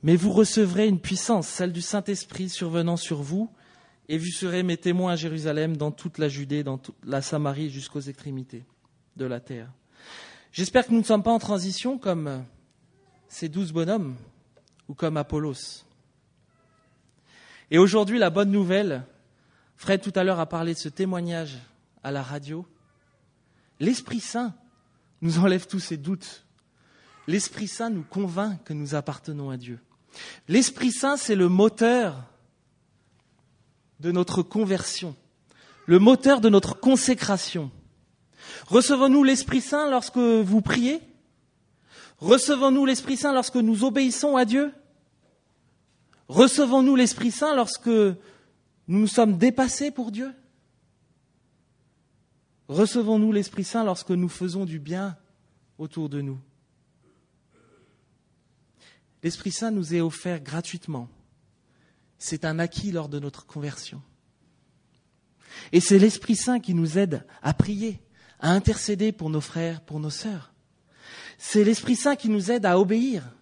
Mais 0.02 0.16
vous 0.16 0.32
recevrez 0.32 0.88
une 0.88 1.00
puissance, 1.00 1.48
celle 1.48 1.72
du 1.72 1.82
Saint-Esprit 1.82 2.50
survenant 2.50 2.98
sur 2.98 3.22
vous, 3.22 3.52
et 4.10 4.18
vous 4.18 4.26
serez 4.26 4.64
mes 4.64 4.76
témoins 4.76 5.14
à 5.14 5.16
Jérusalem, 5.16 5.78
dans 5.78 5.92
toute 5.92 6.18
la 6.18 6.30
Judée, 6.30 6.64
dans 6.64 6.80
toute 6.80 6.98
la 7.06 7.22
Samarie, 7.22 7.70
jusqu'aux 7.70 8.02
extrémités 8.02 8.66
de 9.18 9.26
la 9.26 9.40
terre. 9.40 9.72
J'espère 10.52 10.88
que 10.88 10.92
nous 10.92 11.00
ne 11.00 11.06
sommes 11.06 11.24
pas 11.24 11.32
en 11.32 11.40
transition 11.40 12.00
comme 12.00 12.44
ces 13.28 13.50
douze 13.50 13.72
bonhommes 13.72 14.16
ou 14.90 14.96
comme 14.96 15.16
Apollos. 15.16 15.86
Et 17.70 17.78
aujourd'hui, 17.78 18.18
la 18.18 18.32
bonne 18.32 18.52
nouvelle, 18.52 19.06
Fred 19.78 20.02
tout 20.02 20.12
à 20.16 20.24
l'heure 20.24 20.40
a 20.40 20.50
parlé 20.50 20.74
de 20.74 20.80
ce 20.80 20.90
témoignage 20.90 21.60
à 22.04 22.12
la 22.12 22.24
radio, 22.24 22.66
L'Esprit 23.84 24.22
Saint 24.22 24.54
nous 25.22 25.40
enlève 25.40 25.68
tous 25.68 25.82
ces 25.82 25.98
doutes. 25.98 26.46
L'Esprit 27.28 27.68
Saint 27.68 27.90
nous 27.90 28.04
convainc 28.04 28.64
que 28.64 28.72
nous 28.72 28.96
appartenons 28.96 29.50
à 29.50 29.58
Dieu. 29.58 29.78
L'Esprit 30.48 30.94
Saint, 30.94 31.18
c'est 31.18 31.36
le 31.36 31.50
moteur 31.50 32.24
de 34.00 34.14
notre 34.14 34.42
conversion, 34.42 35.18
le 35.86 36.00
moteur 36.00 36.40
de 36.40 36.48
notre 36.48 36.80
consécration. 36.80 37.72
Recevons-nous 38.68 39.26
l'Esprit 39.26 39.60
Saint 39.60 39.90
lorsque 39.90 40.18
vous 40.18 40.62
priez? 40.62 41.02
Recevons-nous 42.20 42.86
l'Esprit 42.86 43.18
Saint 43.18 43.34
lorsque 43.34 43.58
nous 43.58 43.84
obéissons 43.84 44.38
à 44.38 44.46
Dieu? 44.46 44.72
Recevons-nous 46.30 46.96
l'Esprit 46.96 47.32
Saint 47.32 47.54
lorsque 47.54 47.88
nous 47.88 48.16
nous 48.88 49.08
sommes 49.08 49.38
dépassés 49.38 49.92
pour 49.92 50.10
Dieu? 50.10 50.34
Recevons-nous 52.74 53.32
l'Esprit 53.32 53.64
Saint 53.64 53.84
lorsque 53.84 54.10
nous 54.10 54.28
faisons 54.28 54.66
du 54.66 54.80
bien 54.80 55.16
autour 55.78 56.10
de 56.10 56.22
nous 56.22 56.40
L'Esprit 59.22 59.52
Saint 59.52 59.70
nous 59.70 59.94
est 59.94 60.02
offert 60.02 60.42
gratuitement. 60.42 61.08
C'est 62.18 62.46
un 62.46 62.58
acquis 62.58 62.92
lors 62.92 63.10
de 63.10 63.20
notre 63.20 63.46
conversion. 63.46 64.02
Et 65.72 65.80
c'est 65.82 66.00
l'Esprit 66.00 66.36
Saint 66.36 66.60
qui 66.60 66.74
nous 66.74 66.98
aide 66.98 67.24
à 67.44 67.54
prier, 67.54 68.02
à 68.40 68.50
intercéder 68.50 69.12
pour 69.12 69.30
nos 69.30 69.40
frères, 69.40 69.82
pour 69.82 70.00
nos 70.00 70.10
sœurs. 70.10 70.52
C'est 71.38 71.64
l'Esprit 71.64 71.96
Saint 71.96 72.16
qui 72.16 72.30
nous 72.30 72.50
aide 72.50 72.66
à 72.66 72.80
obéir. 72.80 73.36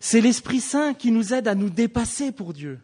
C'est 0.00 0.22
l'Esprit 0.22 0.60
Saint 0.60 0.94
qui 0.94 1.12
nous 1.12 1.34
aide 1.34 1.48
à 1.48 1.54
nous 1.54 1.68
dépasser 1.68 2.32
pour 2.32 2.54
Dieu. 2.54 2.80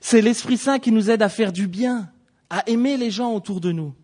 C'est 0.00 0.20
l'Esprit 0.20 0.58
Saint 0.58 0.80
qui 0.80 0.90
nous 0.90 1.10
aide 1.10 1.22
à 1.22 1.28
faire 1.28 1.52
du 1.52 1.68
bien, 1.68 2.10
à 2.50 2.68
aimer 2.68 2.96
les 2.96 3.12
gens 3.12 3.32
autour 3.32 3.60
de 3.60 3.70
nous. 3.70 3.94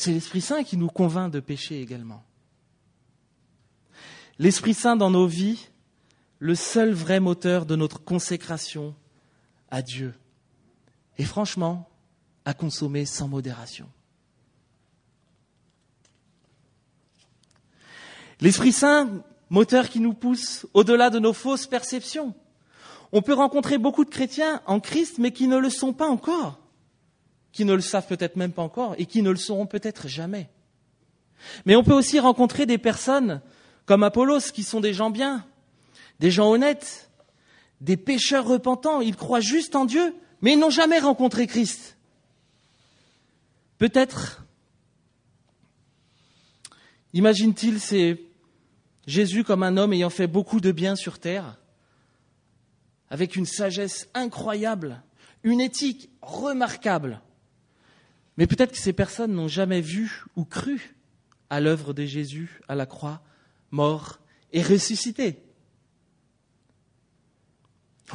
C'est 0.00 0.12
l'Esprit 0.12 0.40
Saint 0.40 0.62
qui 0.62 0.76
nous 0.76 0.86
convainc 0.86 1.28
de 1.32 1.40
pécher 1.40 1.80
également. 1.80 2.22
L'Esprit 4.38 4.72
Saint 4.72 4.94
dans 4.94 5.10
nos 5.10 5.26
vies, 5.26 5.70
le 6.38 6.54
seul 6.54 6.92
vrai 6.92 7.18
moteur 7.18 7.66
de 7.66 7.74
notre 7.74 8.00
consécration 8.04 8.94
à 9.72 9.82
Dieu. 9.82 10.14
Et 11.18 11.24
franchement, 11.24 11.90
à 12.44 12.54
consommer 12.54 13.06
sans 13.06 13.26
modération. 13.26 13.88
L'Esprit 18.40 18.70
Saint 18.70 19.24
moteur 19.50 19.88
qui 19.88 19.98
nous 19.98 20.14
pousse 20.14 20.64
au-delà 20.74 21.10
de 21.10 21.18
nos 21.18 21.32
fausses 21.32 21.66
perceptions. 21.66 22.36
On 23.10 23.20
peut 23.20 23.34
rencontrer 23.34 23.78
beaucoup 23.78 24.04
de 24.04 24.10
chrétiens 24.10 24.62
en 24.66 24.78
Christ, 24.78 25.18
mais 25.18 25.32
qui 25.32 25.48
ne 25.48 25.58
le 25.58 25.70
sont 25.70 25.92
pas 25.92 26.06
encore, 26.06 26.60
qui 27.58 27.64
ne 27.64 27.74
le 27.74 27.80
savent 27.80 28.06
peut-être 28.06 28.36
même 28.36 28.52
pas 28.52 28.62
encore 28.62 28.94
et 28.98 29.06
qui 29.06 29.20
ne 29.20 29.30
le 29.30 29.36
sauront 29.36 29.66
peut-être 29.66 30.06
jamais. 30.06 30.48
Mais 31.66 31.74
on 31.74 31.82
peut 31.82 31.92
aussi 31.92 32.20
rencontrer 32.20 32.66
des 32.66 32.78
personnes 32.78 33.40
comme 33.84 34.04
Apollos, 34.04 34.52
qui 34.54 34.62
sont 34.62 34.78
des 34.78 34.94
gens 34.94 35.10
bien, 35.10 35.44
des 36.20 36.30
gens 36.30 36.52
honnêtes, 36.52 37.10
des 37.80 37.96
pécheurs 37.96 38.46
repentants. 38.46 39.00
Ils 39.00 39.16
croient 39.16 39.40
juste 39.40 39.74
en 39.74 39.86
Dieu, 39.86 40.14
mais 40.40 40.52
ils 40.52 40.58
n'ont 40.60 40.70
jamais 40.70 41.00
rencontré 41.00 41.48
Christ. 41.48 41.96
Peut-être, 43.78 44.46
imagine-t-il, 47.12 47.80
c'est 47.80 48.22
Jésus 49.08 49.42
comme 49.42 49.64
un 49.64 49.76
homme 49.76 49.94
ayant 49.94 50.10
fait 50.10 50.28
beaucoup 50.28 50.60
de 50.60 50.70
bien 50.70 50.94
sur 50.94 51.18
terre, 51.18 51.58
avec 53.10 53.34
une 53.34 53.46
sagesse 53.46 54.08
incroyable, 54.14 55.02
une 55.42 55.60
éthique 55.60 56.08
remarquable. 56.22 57.20
Mais 58.38 58.46
peut-être 58.46 58.72
que 58.72 58.78
ces 58.78 58.94
personnes 58.94 59.34
n'ont 59.34 59.48
jamais 59.48 59.80
vu 59.80 60.24
ou 60.36 60.44
cru 60.44 60.94
à 61.50 61.60
l'œuvre 61.60 61.92
de 61.92 62.04
Jésus 62.04 62.60
à 62.68 62.76
la 62.76 62.86
croix, 62.86 63.20
mort 63.72 64.20
et 64.52 64.62
ressuscité. 64.62 65.42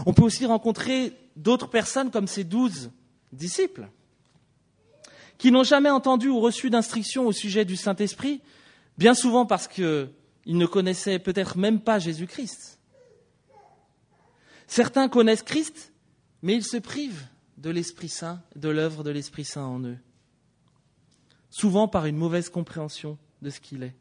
On 0.06 0.14
peut 0.14 0.24
aussi 0.24 0.46
rencontrer 0.46 1.14
d'autres 1.36 1.70
personnes 1.70 2.10
comme 2.10 2.28
ces 2.28 2.46
douze 2.46 2.92
disciples, 3.34 3.90
qui 5.38 5.52
n'ont 5.52 5.64
jamais 5.64 5.90
entendu 5.90 6.30
ou 6.30 6.40
reçu 6.40 6.70
d'instruction 6.70 7.28
au 7.28 7.32
sujet 7.34 7.66
du 7.66 7.76
Saint-Esprit, 7.76 8.42
bien 8.98 9.14
souvent 9.14 9.46
parce 9.46 9.68
qu'ils 9.68 10.08
ne 10.48 10.66
connaissaient 10.66 11.20
peut-être 11.20 11.58
même 11.58 11.82
pas 11.82 12.00
Jésus-Christ. 12.00 12.80
Certains 14.68 15.10
connaissent 15.10 15.44
Christ, 15.44 15.92
mais 16.42 16.56
ils 16.56 16.64
se 16.64 16.78
privent 16.78 17.28
de 17.58 17.70
l'Esprit 17.70 18.10
Saint, 18.10 18.42
de 18.56 18.70
l'œuvre 18.70 19.04
de 19.04 19.12
l'Esprit 19.12 19.44
Saint 19.44 19.66
en 19.66 19.84
eux, 19.84 19.98
souvent 21.54 21.88
par 21.88 22.08
une 22.08 22.18
mauvaise 22.18 22.50
compréhension 22.50 23.16
de 23.44 23.52
ce 23.52 23.60
qu'il 23.60 23.84
est. 23.84 23.94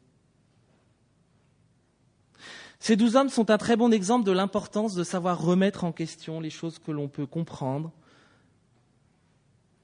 Ces 2.79 2.95
douze 2.95 3.15
hommes 3.15 3.29
sont 3.29 3.51
un 3.51 3.59
très 3.59 3.75
bon 3.75 3.93
exemple 3.93 4.25
de 4.25 4.31
l'importance 4.31 4.95
de 4.95 5.03
savoir 5.03 5.39
remettre 5.39 5.83
en 5.83 5.91
question 5.91 6.39
les 6.39 6.49
choses 6.49 6.79
que 6.79 6.91
l'on 6.91 7.07
peut 7.07 7.27
comprendre 7.27 7.91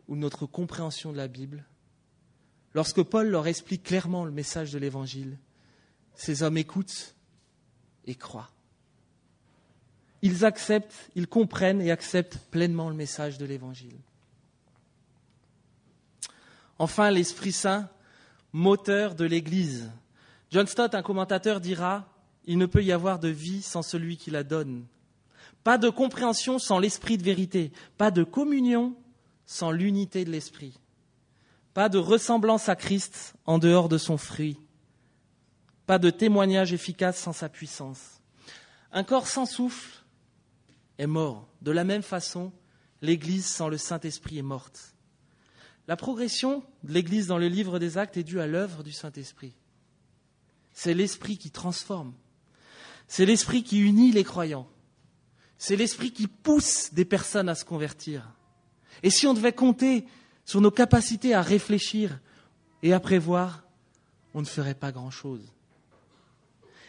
ou 0.07 0.15
notre 0.15 0.47
compréhension 0.47 1.11
de 1.11 1.17
la 1.17 1.27
Bible. 1.27 1.63
Lorsque 2.73 3.03
Paul 3.03 3.27
leur 3.27 3.45
explique 3.45 3.83
clairement 3.83 4.25
le 4.25 4.31
message 4.31 4.71
de 4.71 4.79
l'Évangile, 4.79 5.37
ces 6.15 6.41
hommes 6.41 6.57
écoutent 6.57 7.13
et 8.07 8.15
croient. 8.15 8.49
Ils 10.23 10.43
acceptent, 10.43 11.11
ils 11.13 11.27
comprennent 11.27 11.83
et 11.83 11.91
acceptent 11.91 12.39
pleinement 12.49 12.89
le 12.89 12.95
message 12.95 13.37
de 13.37 13.45
l'Évangile. 13.45 13.99
Enfin, 16.79 17.11
l'Esprit 17.11 17.51
Saint, 17.51 17.89
moteur 18.53 19.15
de 19.15 19.25
l'Église. 19.25 19.91
John 20.49 20.65
Stott, 20.65 20.95
un 20.95 21.01
commentateur, 21.01 21.59
dira 21.59 22.07
il 22.45 22.57
ne 22.57 22.65
peut 22.65 22.83
y 22.83 22.91
avoir 22.91 23.19
de 23.19 23.27
vie 23.27 23.61
sans 23.61 23.83
celui 23.83 24.17
qui 24.17 24.31
la 24.31 24.43
donne. 24.43 24.87
Pas 25.63 25.77
de 25.77 25.89
compréhension 25.89 26.57
sans 26.57 26.79
l'esprit 26.79 27.17
de 27.17 27.23
vérité. 27.23 27.71
Pas 27.97 28.09
de 28.09 28.23
communion 28.23 28.95
sans 29.45 29.71
l'unité 29.71 30.25
de 30.25 30.31
l'esprit. 30.31 30.79
Pas 31.75 31.89
de 31.89 31.99
ressemblance 31.99 32.69
à 32.69 32.75
Christ 32.75 33.35
en 33.45 33.59
dehors 33.59 33.89
de 33.89 33.97
son 33.97 34.17
fruit. 34.17 34.57
Pas 35.85 35.99
de 35.99 36.09
témoignage 36.09 36.73
efficace 36.73 37.19
sans 37.19 37.33
sa 37.33 37.49
puissance. 37.49 38.21
Un 38.91 39.03
corps 39.03 39.27
sans 39.27 39.45
souffle 39.45 40.03
est 40.97 41.07
mort. 41.07 41.47
De 41.61 41.71
la 41.71 41.83
même 41.83 42.03
façon, 42.03 42.51
l'Église 43.01 43.45
sans 43.45 43.69
le 43.69 43.77
Saint-Esprit 43.77 44.39
est 44.39 44.43
morte. 44.43 44.95
La 45.89 45.95
progression 45.95 46.61
de 46.83 46.93
l'Église 46.93 47.25
dans 47.25 47.39
le 47.39 47.47
livre 47.47 47.79
des 47.79 47.97
actes 47.97 48.15
est 48.15 48.23
due 48.23 48.39
à 48.39 48.45
l'œuvre 48.45 48.83
du 48.83 48.91
Saint-Esprit. 48.91 49.55
C'est 50.71 50.93
l'Esprit 50.93 51.39
qui 51.39 51.49
transforme. 51.49 52.13
C'est 53.07 53.25
l'esprit 53.25 53.63
qui 53.63 53.79
unit 53.79 54.11
les 54.11 54.23
croyants. 54.23 54.67
C'est 55.57 55.75
l'esprit 55.75 56.11
qui 56.11 56.27
pousse 56.27 56.93
des 56.93 57.05
personnes 57.05 57.49
à 57.49 57.55
se 57.55 57.65
convertir. 57.65 58.35
Et 59.01 59.09
si 59.09 59.25
on 59.25 59.33
devait 59.33 59.51
compter 59.51 60.05
sur 60.45 60.61
nos 60.61 60.69
capacités 60.69 61.33
à 61.33 61.41
réfléchir 61.41 62.19
et 62.83 62.93
à 62.93 62.99
prévoir, 62.99 63.63
on 64.35 64.41
ne 64.41 64.45
ferait 64.45 64.75
pas 64.75 64.91
grand-chose. 64.91 65.51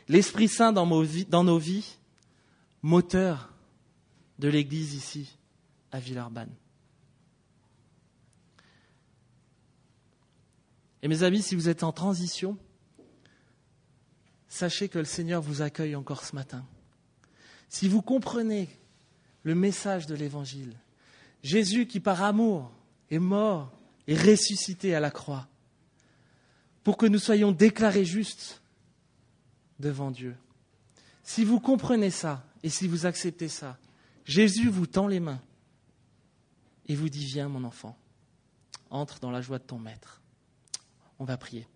L'Esprit 0.08 0.48
Saint 0.48 0.72
dans 0.72 0.84
nos, 0.84 1.00
vies, 1.00 1.24
dans 1.24 1.44
nos 1.44 1.58
vies, 1.58 1.96
moteur 2.82 3.48
de 4.38 4.48
l'Église 4.48 4.92
ici, 4.92 5.38
à 5.90 6.00
Villeurbanne. 6.00 6.54
Et 11.02 11.08
mes 11.08 11.22
amis, 11.22 11.42
si 11.42 11.54
vous 11.54 11.68
êtes 11.68 11.82
en 11.82 11.92
transition, 11.92 12.58
sachez 14.48 14.88
que 14.88 14.98
le 14.98 15.04
Seigneur 15.04 15.40
vous 15.40 15.62
accueille 15.62 15.96
encore 15.96 16.24
ce 16.24 16.34
matin. 16.34 16.66
Si 17.68 17.88
vous 17.88 18.02
comprenez 18.02 18.68
le 19.42 19.54
message 19.54 20.06
de 20.06 20.14
l'Évangile, 20.14 20.76
Jésus 21.42 21.86
qui 21.86 22.00
par 22.00 22.22
amour 22.22 22.70
est 23.10 23.18
mort 23.18 23.72
et 24.06 24.14
ressuscité 24.14 24.94
à 24.94 25.00
la 25.00 25.10
croix, 25.10 25.48
pour 26.84 26.96
que 26.96 27.06
nous 27.06 27.18
soyons 27.18 27.52
déclarés 27.52 28.04
justes 28.04 28.60
devant 29.78 30.10
Dieu. 30.10 30.36
Si 31.22 31.44
vous 31.44 31.60
comprenez 31.60 32.10
ça 32.10 32.44
et 32.62 32.70
si 32.70 32.88
vous 32.88 33.06
acceptez 33.06 33.48
ça, 33.48 33.78
Jésus 34.24 34.68
vous 34.68 34.86
tend 34.86 35.06
les 35.06 35.20
mains 35.20 35.40
et 36.86 36.94
vous 36.94 37.08
dit, 37.08 37.24
viens 37.24 37.48
mon 37.48 37.64
enfant, 37.64 37.96
entre 38.90 39.20
dans 39.20 39.30
la 39.30 39.40
joie 39.40 39.58
de 39.58 39.64
ton 39.64 39.78
maître. 39.78 40.19
On 41.20 41.26
va 41.26 41.36
prier. 41.36 41.66